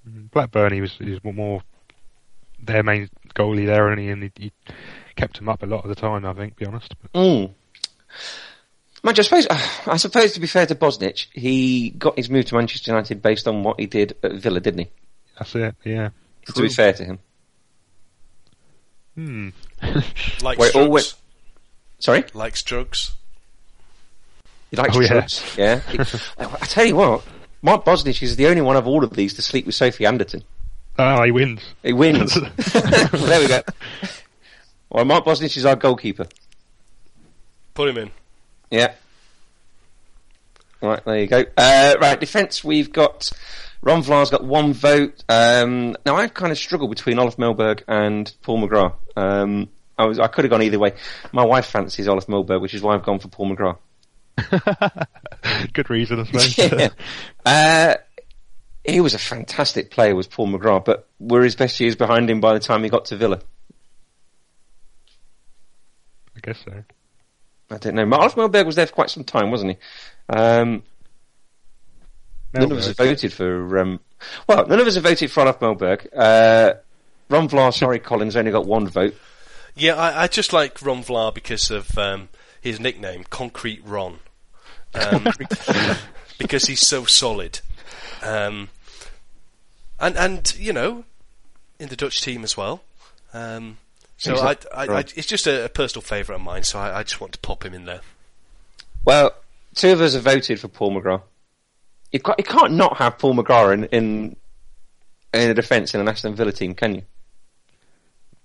[0.05, 1.61] Blackburn, he was, he was more
[2.61, 4.51] their main goalie there, and he, and he,
[5.15, 6.25] kept him up a lot of the time.
[6.25, 6.95] I think, to be honest.
[7.13, 7.51] Mm.
[9.03, 9.47] Mind I suppose,
[9.87, 13.47] I suppose to be fair to Bosnich, he got his move to Manchester United based
[13.47, 14.87] on what he did at Villa, didn't he?
[15.37, 15.75] that's it.
[15.83, 16.09] Yeah.
[16.47, 17.19] To be fair to him.
[19.19, 19.49] Hmm.
[20.41, 20.89] Likes Wait, all drugs.
[20.89, 21.13] wait-
[21.99, 22.23] Sorry?
[22.33, 23.11] Likes drugs.
[24.71, 25.07] He likes Oh, yeah.
[25.09, 25.55] drugs.
[25.57, 25.79] Yeah.
[25.81, 25.99] He-
[26.39, 27.23] I tell you what,
[27.61, 30.43] Mark Bosnich is the only one of all of these to sleep with Sophie Anderton.
[30.97, 31.61] Ah, he wins.
[31.83, 32.33] He wins.
[32.73, 33.61] there we go.
[34.89, 36.27] Well, Mark Bosnich is our goalkeeper.
[37.73, 38.11] Put him in.
[38.71, 38.93] Yeah.
[40.81, 41.43] Right, there you go.
[41.57, 43.29] Uh, right, defence, we've got
[43.81, 45.23] Ron Vlaar's got one vote.
[45.29, 48.95] Um, now, I've kind of struggled between Olaf Mellberg and Paul McGrath.
[49.15, 50.93] Um, I was I could have gone either way.
[51.31, 53.77] My wife fancies Olaf Mellberg, which is why I've gone for Paul McGrath.
[55.73, 56.57] Good reason, I suppose.
[56.71, 56.89] yeah.
[57.45, 57.95] Uh,
[58.85, 62.39] he was a fantastic player, was Paul McGrath, but were his best years behind him
[62.39, 63.41] by the time he got to Villa?
[66.35, 66.83] I guess so.
[67.71, 68.03] I don't know.
[68.17, 69.77] Olaf Mellberg was there for quite some time, wasn't he?
[70.35, 70.83] Um,
[72.53, 73.77] none of us have voted for.
[73.79, 73.99] Um,
[74.47, 76.07] well, none of us have voted for Olaf Mellberg.
[76.15, 76.75] Uh,
[77.29, 79.15] Ron Vlaar, sorry, Collins only got one vote.
[79.75, 82.29] Yeah, I, I just like Ron Vlaar because of um,
[82.59, 84.19] his nickname, Concrete Ron,
[84.93, 85.27] um,
[86.37, 87.61] because he's so solid,
[88.23, 88.69] um,
[89.99, 91.05] and and you know,
[91.79, 92.81] in the Dutch team as well.
[93.33, 93.77] Um,
[94.17, 96.63] so I, I, I, it's just a, a personal favourite of mine.
[96.63, 98.01] So I, I, just want to pop him in there.
[99.05, 99.33] Well,
[99.75, 101.21] two of us have voted for Paul McGrath.
[102.11, 104.35] You can't, you can't not have Paul McGrath in in,
[105.33, 107.01] in a defence in a Aston Villa team, can you?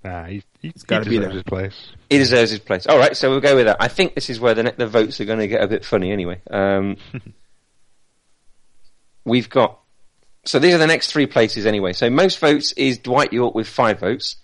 [0.05, 1.35] Nah, he, he, He's gotta be deserves there.
[1.35, 1.91] his place.
[2.11, 2.87] He deserves his place.
[2.87, 3.79] All right, so we'll go with that.
[3.81, 6.13] I think this is where the the votes are going to get a bit funny
[6.13, 6.43] anyway.
[6.51, 6.97] Um,
[9.25, 9.79] we've got
[10.45, 11.95] so these are the next three places anyway.
[11.95, 14.37] So most votes is Dwight Yorke with five votes,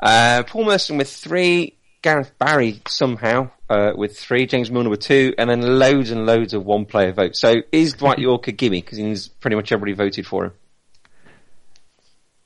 [0.00, 1.73] uh, Paul Merson with three,
[2.04, 6.52] Gareth Barry somehow uh, with three, James Milner with two, and then loads and loads
[6.52, 7.40] of one player votes.
[7.40, 10.52] So is Dwight Yorke a gimme because he's pretty much everybody voted for him?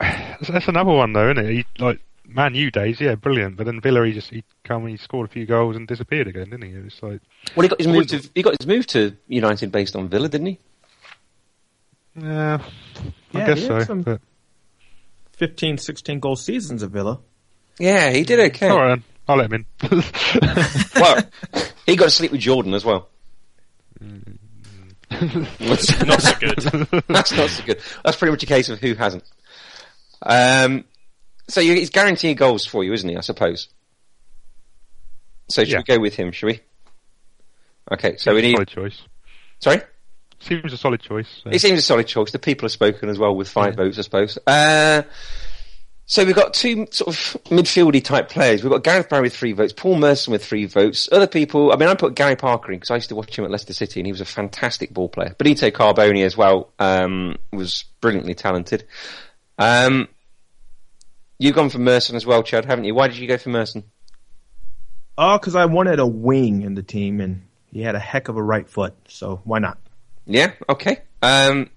[0.00, 1.52] That's, that's another one though, isn't it?
[1.52, 3.56] He, like Man U days, yeah, brilliant.
[3.56, 6.50] But then Villa, he just he come, he scored a few goals and disappeared again,
[6.50, 6.70] didn't he?
[6.76, 7.20] It was like,
[7.56, 10.28] Well, he got his move to he got his move to United based on Villa,
[10.28, 10.58] didn't he?
[12.14, 12.58] yeah,
[13.34, 13.74] I Yeah, guess he so.
[13.74, 14.20] had some- But
[15.32, 17.18] 15, 16 goal seasons at Villa.
[17.80, 18.68] Yeah, he did okay.
[18.68, 19.04] all right, then.
[19.28, 20.02] I'll let him in.
[20.96, 21.22] well,
[21.86, 23.08] he got to sleep with Jordan as well.
[25.10, 26.58] That's Not so good.
[27.08, 27.80] That's not so good.
[28.04, 29.24] That's pretty much a case of who hasn't.
[30.22, 30.84] Um,
[31.48, 33.16] so you, he's guaranteeing goals for you, isn't he?
[33.16, 33.68] I suppose.
[35.48, 35.78] So should Yeah.
[35.78, 36.30] we go with him?
[36.32, 36.60] Should we?
[37.90, 38.54] Okay, so we Seems a need.
[38.56, 39.02] solid choice.
[39.60, 39.80] Sorry,
[40.40, 41.26] Seems a solid choice.
[41.42, 41.50] so.
[41.50, 42.30] it seems a solid choice.
[42.30, 44.38] The people have spoken as well with five votes, I suppose.
[44.46, 45.02] Uh,
[46.08, 48.64] so we've got two sort of midfieldy type players.
[48.64, 51.06] We've got Gareth Barry with three votes, Paul Merson with three votes.
[51.12, 53.44] Other people, I mean, I put Gary Parker in because I used to watch him
[53.44, 55.34] at Leicester City and he was a fantastic ball player.
[55.36, 58.84] Benito Carbone as well um, was brilliantly talented.
[59.58, 60.08] Um,
[61.38, 62.94] you've gone for Merson as well, Chad, haven't you?
[62.94, 63.84] Why did you go for Merson?
[65.18, 68.36] Oh, because I wanted a wing in the team, and he had a heck of
[68.36, 69.76] a right foot, so why not?
[70.26, 71.02] Yeah, okay.
[71.20, 71.68] Um,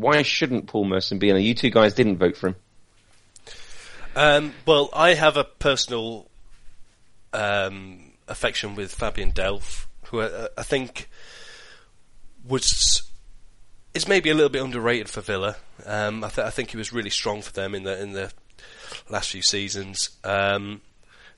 [0.00, 1.42] why shouldn't Paul Merson be in there?
[1.42, 2.56] You two guys didn't vote for him.
[4.16, 6.28] Um, well, I have a personal
[7.32, 11.08] um, affection with Fabian Delph, who I, I think
[12.46, 13.02] was
[13.94, 15.56] is maybe a little bit underrated for Villa.
[15.84, 18.32] Um, I, th- I think he was really strong for them in the in the
[19.08, 20.10] last few seasons.
[20.24, 20.80] Um,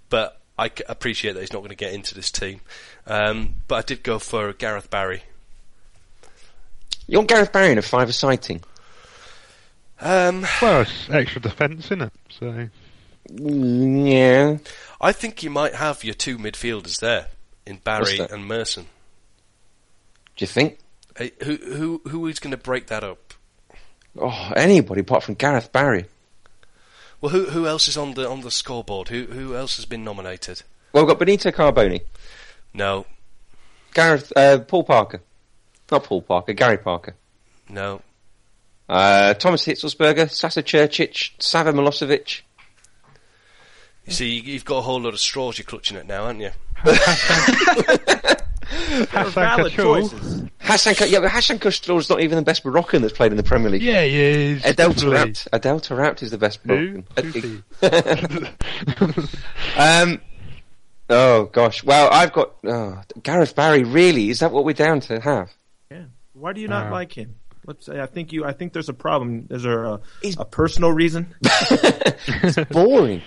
[0.09, 2.61] but I c- appreciate that he's not going to get into this team.
[3.07, 5.23] Um, but I did go for Gareth Barry.
[7.07, 8.61] You want Gareth Barry in a five-a-side team?
[10.00, 12.12] Um, Well, it's extra defence, isn't it?
[12.30, 12.68] So
[13.30, 14.59] Mm, Yeah.
[15.00, 17.26] I think you might have your two midfielders there
[17.66, 18.86] in Barry and Merson.
[20.36, 20.78] Do you think?
[21.18, 23.34] Uh, Who who who is going to break that up?
[24.18, 26.07] Oh, anybody apart from Gareth Barry.
[27.20, 29.09] Well, who who else is on the on the scoreboard?
[29.09, 30.62] Who who else has been nominated?
[30.92, 32.00] Well, we've got Benito Carbone,
[32.74, 33.07] No,
[33.94, 35.20] Gareth, uh, Paul Parker,
[35.93, 37.14] not Paul Parker, Gary Parker,
[37.68, 38.01] no.
[38.88, 42.40] uh, Thomas Hitzlsperger, Sasa Curcic, Savo Milosevic.
[44.07, 46.40] You see, you- you've got a whole lot of straws you're clutching at now, haven't
[46.40, 46.51] you?
[48.72, 50.43] Hassan Valid choices.
[50.61, 53.70] Hassan, yeah, but Hassan Kachloul's not even the best Moroccan that's played in the Premier
[53.70, 53.82] League.
[53.82, 54.64] Yeah, he is.
[54.64, 55.32] Adel definitely.
[55.32, 55.49] Taarabt.
[55.53, 57.05] Adel Taarabt is the best Who?
[57.16, 57.64] Moroccan.
[58.99, 59.36] Who's
[59.76, 60.20] um,
[61.11, 61.84] oh gosh.
[61.84, 63.84] Well, I've got oh, Gareth Barry.
[63.84, 65.51] Really, is that what we're down to have?
[66.35, 66.41] Yeah.
[66.41, 67.37] Why do you not Uh, like him?
[67.66, 68.45] Let's say I think you.
[68.45, 69.47] I think there's a problem.
[69.51, 71.35] Is there a, He's- a personal reason?
[72.24, 73.22] It's boring.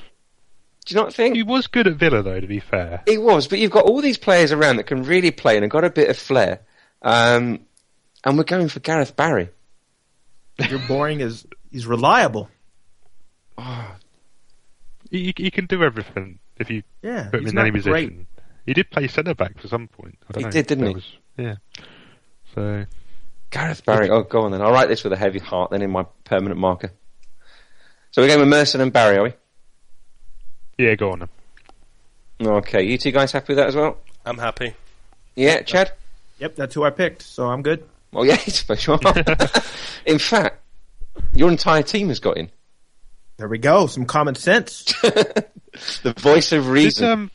[0.85, 1.35] Do you not think?
[1.35, 2.39] he was good at Villa, though.
[2.39, 5.31] To be fair, He was, but you've got all these players around that can really
[5.31, 6.61] play and have got a bit of flair.
[7.01, 7.61] Um,
[8.23, 9.49] and we're going for Gareth Barry.
[10.69, 11.21] You're boring.
[11.21, 12.49] Is he's reliable?
[15.11, 17.25] he, he can do everything if you Yeah.
[17.29, 17.91] put him he's in any position.
[17.91, 18.13] great.
[18.65, 20.17] He did play centre back for some point.
[20.29, 20.51] I don't He know.
[20.51, 20.93] did, didn't he?
[20.93, 21.55] Was, yeah.
[22.55, 22.85] So
[23.51, 24.09] Gareth Barry.
[24.09, 24.61] Oh, go on then.
[24.61, 26.91] I'll write this with a heavy heart then in my permanent marker.
[28.11, 29.33] So we're going with Merson and Barry, are we?
[30.77, 31.19] yeah, go on.
[32.39, 32.47] Then.
[32.47, 33.97] Okay, you two guys happy with that as well?
[34.25, 34.73] I'm happy.
[35.35, 35.91] Yeah, Chad?
[36.39, 37.83] Yep, that's who I picked, so I'm good.
[38.11, 38.99] Well, yeah, I suppose you are.
[40.05, 40.59] in fact,
[41.33, 42.49] your entire team has got in.
[43.37, 43.87] There we go.
[43.87, 44.93] Some common sense.
[46.03, 47.05] The voice of Did, reason.
[47.09, 47.31] um,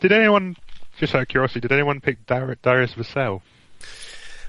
[0.00, 0.56] did anyone,
[0.96, 3.42] just out of curiosity, did anyone pick Dar- Darius Vassell?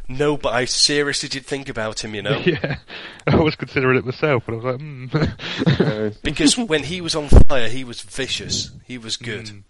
[0.10, 2.78] No, but I seriously did think about him, you know, Yeah,
[3.26, 6.10] I was considering it myself, but I was like, hmm.
[6.24, 8.72] Because when he was on fire, he was vicious.
[8.86, 9.46] He was good.
[9.46, 9.64] Mm.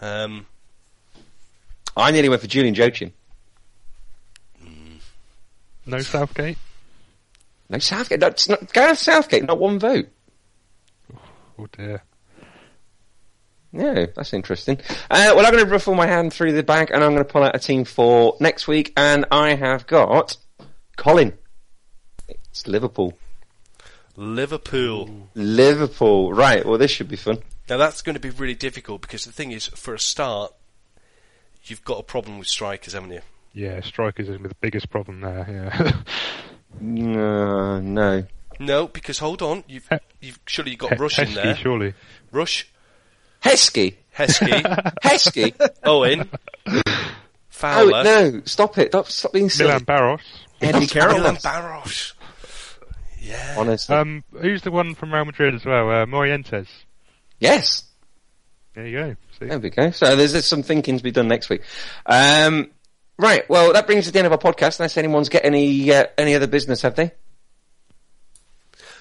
[0.00, 0.46] Um,
[1.96, 3.12] I nearly went for Julian Joachim.
[5.84, 6.56] no Southgate?
[7.68, 8.20] No, Southgate.
[8.20, 10.08] That's not, Gareth Southgate, not one vote.
[11.58, 12.02] Oh dear.
[13.72, 14.78] Yeah, that's interesting.
[15.10, 17.30] Uh, well, I'm going to ruffle my hand through the bag and I'm going to
[17.30, 18.92] pull out a team for next week.
[18.96, 20.36] And I have got
[20.96, 21.36] Colin.
[22.28, 23.18] It's Liverpool.
[24.16, 25.28] Liverpool.
[25.34, 26.32] Liverpool.
[26.32, 26.64] Right.
[26.64, 27.38] Well, this should be fun.
[27.68, 30.54] Now that's going to be really difficult because the thing is, for a start,
[31.64, 33.20] you've got a problem with strikers, haven't you?
[33.52, 35.92] Yeah, strikers is the biggest problem there, yeah.
[36.80, 38.24] No, no.
[38.60, 39.88] No, because hold on, you've
[40.20, 41.56] you've surely you've got Rush in there.
[41.56, 41.94] surely.
[42.30, 42.68] Rush,
[43.42, 43.94] Heskey.
[44.16, 44.62] Heskey,
[45.02, 45.70] Heskey.
[45.84, 46.28] Owen,
[46.66, 46.82] oh,
[47.48, 48.42] Fowler, no.
[48.44, 48.88] Stop it.
[48.88, 49.68] Stop, stop being silly.
[49.68, 50.20] Milan Baros.
[50.60, 51.18] Andy Carroll.
[51.18, 52.14] Milan Baros.
[53.20, 53.54] Yeah.
[53.58, 53.94] Honestly.
[53.94, 55.88] Um, who's the one from Real Madrid as well?
[55.90, 56.68] Uh, Morientes.
[57.38, 57.84] yes.
[58.74, 59.16] There you go.
[59.38, 59.46] See?
[59.46, 59.90] There we go.
[59.90, 61.62] So there's, there's some thinking to be done next week.
[62.06, 62.70] Um,
[63.18, 63.48] right.
[63.48, 64.78] Well, that brings us to the end of our podcast.
[64.78, 67.12] Unless anyone's got any uh, any other business, have they?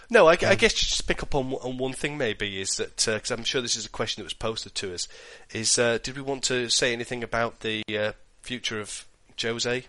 [0.10, 3.32] No, I, I guess just pick up on on one thing maybe is that because
[3.32, 5.08] I'm sure this is a question that was posted to us
[5.52, 9.06] is uh, did we want to say anything about the uh, future of
[9.42, 9.86] Jose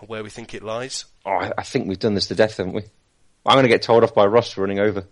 [0.00, 1.06] and where we think it lies?
[1.24, 2.82] Oh, I, I think we've done this to death, haven't we?
[3.46, 5.04] I'm going to get told off by Ross for running over.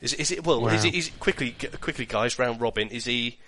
[0.00, 0.66] Is is it well?
[0.68, 2.88] Is it is it, quickly quickly guys round Robin?
[2.88, 3.38] Is he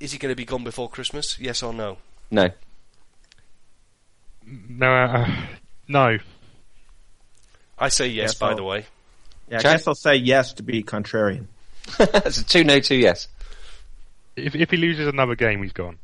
[0.00, 1.38] is he going to be gone before Christmas?
[1.38, 1.98] Yes or no?
[2.30, 2.50] No.
[4.44, 5.46] No, uh,
[5.88, 6.18] no.
[7.78, 8.30] I say yes.
[8.30, 8.86] Yes, by I'll- the way,
[9.48, 9.76] Yeah, I Chad?
[9.78, 11.46] guess I'll say yes to be contrarian.
[11.98, 13.28] That's a two no, two yes.
[14.34, 15.98] If if he loses another game, he's gone.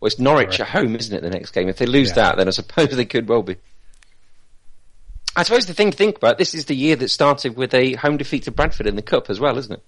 [0.00, 1.20] Well, it's Norwich at home, isn't it?
[1.22, 1.68] The next game.
[1.68, 2.14] If they lose Yeah.
[2.16, 3.56] that, then I suppose they could well be.
[5.34, 7.94] I suppose the thing to think about this is the year that started with a
[7.94, 9.82] home defeat to Bradford in the cup as well, isn't it?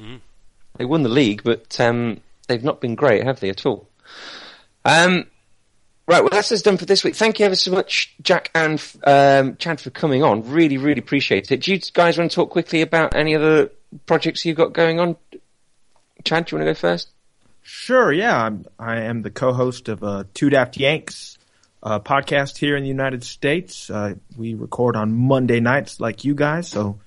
[0.00, 0.20] Mm.
[0.76, 3.88] They won the league, but um, they've not been great, have they at all?
[4.84, 5.26] Um,
[6.06, 7.14] right, well that's us done for this week.
[7.14, 10.50] Thank you ever so much, Jack and um, Chad, for coming on.
[10.50, 11.62] Really, really appreciate it.
[11.62, 13.70] Do you guys want to talk quickly about any other
[14.06, 15.16] projects you've got going on?
[16.24, 17.10] Chad, do you want to go first?
[17.62, 18.44] Sure, yeah.
[18.44, 21.38] I'm, I am the co-host of uh, Two Daft Yanks
[21.82, 23.88] uh, podcast here in the United States.
[23.88, 26.98] Uh, we record on Monday nights like you guys, so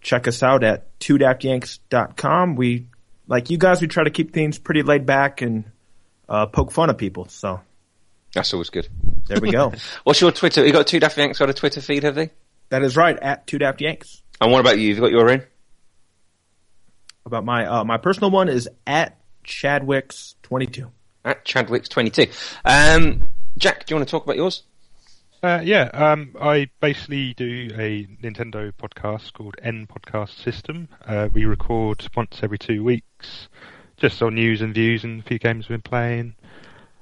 [0.00, 2.56] check us out at twodaftyanks.com.
[2.56, 2.86] We,
[3.26, 5.64] like you guys, we try to keep things pretty laid back and
[6.28, 7.26] uh, poke fun at people.
[7.28, 7.60] So
[8.34, 8.88] That's always good.
[9.28, 9.72] there we go.
[10.04, 10.66] What's your Twitter?
[10.66, 12.30] You got two Daft Yanks got a Twitter feed, have they?
[12.70, 14.22] that is right, at Two Daft Yanks.
[14.40, 14.88] And what about you?
[14.88, 15.44] You've you got your in?
[17.26, 20.90] About my uh, my personal one is at Chadwicks22.
[21.24, 22.30] At Chadwicks22.
[22.64, 24.64] Um, Jack, do you want to talk about yours?
[25.42, 30.88] Uh, yeah, um, I basically do a Nintendo podcast called N Podcast System.
[31.06, 33.48] Uh, we record once every two weeks,
[33.98, 36.34] just on news and views and a few games we've been playing.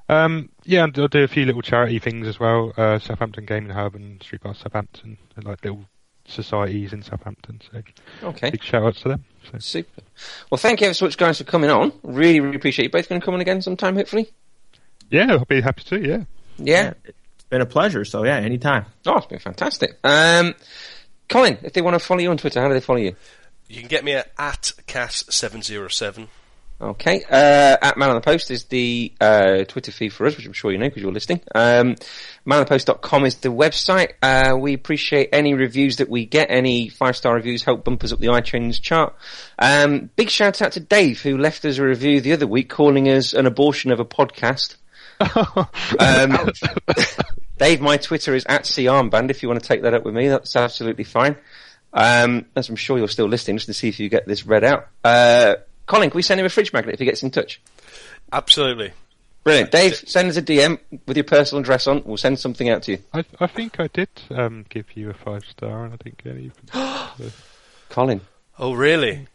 [0.09, 2.73] Um, yeah, and I'll do a few little charity things as well.
[2.77, 5.85] Uh, Southampton Gaming Hub and Street Pass Southampton, and like little
[6.27, 7.61] societies in Southampton.
[7.71, 7.83] So
[8.29, 8.51] Okay.
[8.51, 9.25] big shout outs to them.
[9.51, 9.59] So.
[9.59, 10.03] Super.
[10.51, 11.93] Well, thank you ever so much, guys, for coming on.
[12.03, 14.31] Really, really appreciate you both going to come on again sometime, hopefully.
[15.11, 16.01] Yeah, I'll be happy to.
[16.01, 16.25] Yeah.
[16.59, 16.93] Yeah.
[17.05, 18.05] It's been a pleasure.
[18.05, 18.87] So yeah, anytime.
[19.07, 19.99] Oh, it's been fantastic.
[20.05, 20.55] Um,
[21.29, 23.17] Colin, if they want to follow you on Twitter, how do they follow you?
[23.69, 26.29] you can get me at, at cas707.
[26.83, 27.23] Okay.
[27.31, 30.53] Uh, at Man on the Post is the uh, Twitter feed for us, which I'm
[30.53, 31.41] sure you know because you're listening.
[31.55, 31.95] Um,
[32.45, 34.15] manonthepost.com is the website.
[34.21, 36.51] Uh, we appreciate any reviews that we get.
[36.51, 39.15] Any five star reviews help bump us up the iTunes chart.
[39.61, 43.09] Um, big shout out to Dave who left us a review the other week calling
[43.09, 44.77] us an abortion of a podcast.
[46.01, 46.51] Um,
[47.59, 49.31] Dave, my Twitter is at carmband.
[49.31, 51.37] If you want to take that up with me, that's absolutely fine.
[51.93, 54.65] Um, as I'm sure you're still listening, just to see if you get this read
[54.65, 54.89] out.
[55.05, 55.57] Uh,
[55.93, 57.61] Colin, can we send him a fridge magnet if he gets in touch?
[58.33, 58.93] Absolutely.
[59.45, 59.71] Brilliant.
[59.71, 62.03] Dave, send us a DM with your personal address on.
[62.07, 62.99] We'll send something out to you.
[63.13, 66.39] I, I think I did um, give you a five star, and I didn't get
[66.39, 66.53] even.
[66.73, 67.31] so,
[67.91, 68.23] Colin.
[68.59, 69.27] Oh, really?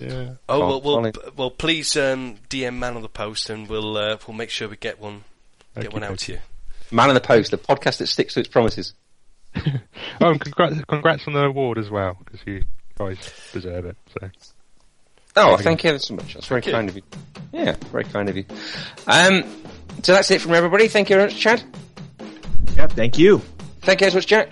[0.00, 0.32] yeah.
[0.48, 1.32] Oh, well, well, follow.
[1.36, 4.74] well please um, DM Man on the Post and we'll uh, we'll make sure we
[4.78, 5.22] get one
[5.76, 6.16] get Okay, one out okay.
[6.16, 6.38] to you.
[6.90, 8.94] Man on the Post, the podcast that sticks to its promises.
[10.20, 12.64] Oh, and congrats, congrats on the award as well, because you
[12.98, 13.16] guys
[13.52, 13.96] deserve it.
[14.20, 14.28] So.
[15.36, 15.62] Oh, Okay.
[15.62, 16.34] thank you ever so much.
[16.34, 16.72] That's very Thank you.
[16.72, 17.02] kind of you.
[17.52, 18.44] Yeah, very kind of you.
[19.06, 19.44] Um,
[20.02, 20.88] So that's it from everybody.
[20.88, 21.62] Thank you very much, Chad.
[22.76, 23.42] Yeah, thank you.
[23.82, 24.48] Thank you so much, Jack.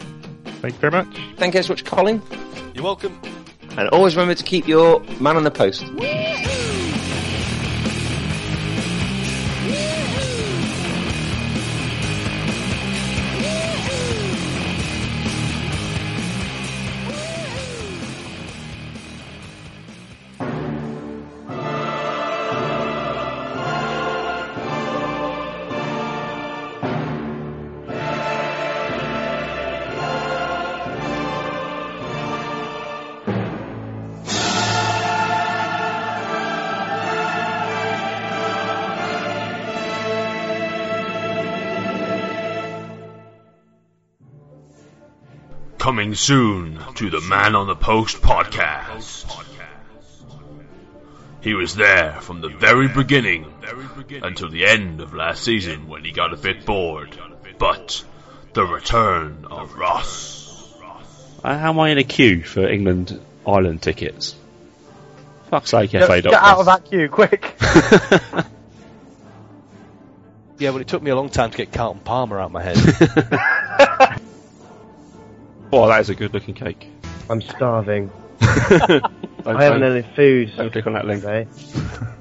[0.61, 1.07] Thank you very much.
[1.37, 2.21] Thank you so much, Colin.
[2.75, 3.19] You're welcome.
[3.79, 5.85] And always remember to keep your man on the post.
[45.89, 49.25] Coming soon to the Man on the Post podcast.
[51.41, 53.51] He was there from the very beginning
[54.23, 57.19] until the end of last season when he got a bit bored.
[57.59, 58.05] But
[58.53, 60.75] the return of Ross.
[61.43, 64.37] Uh, How am I in a queue for England Ireland tickets?
[65.49, 67.59] Fuck's sake, Get, FA get out of that queue, quick!
[70.59, 72.63] Yeah, well, it took me a long time to get Carlton Palmer out of my
[72.65, 72.77] head.
[75.73, 76.89] Oh, that is a good looking cake.
[77.29, 78.11] I'm starving.
[78.41, 79.03] I
[79.47, 81.23] haven't had any food Don't click on that link.
[81.23, 81.47] today.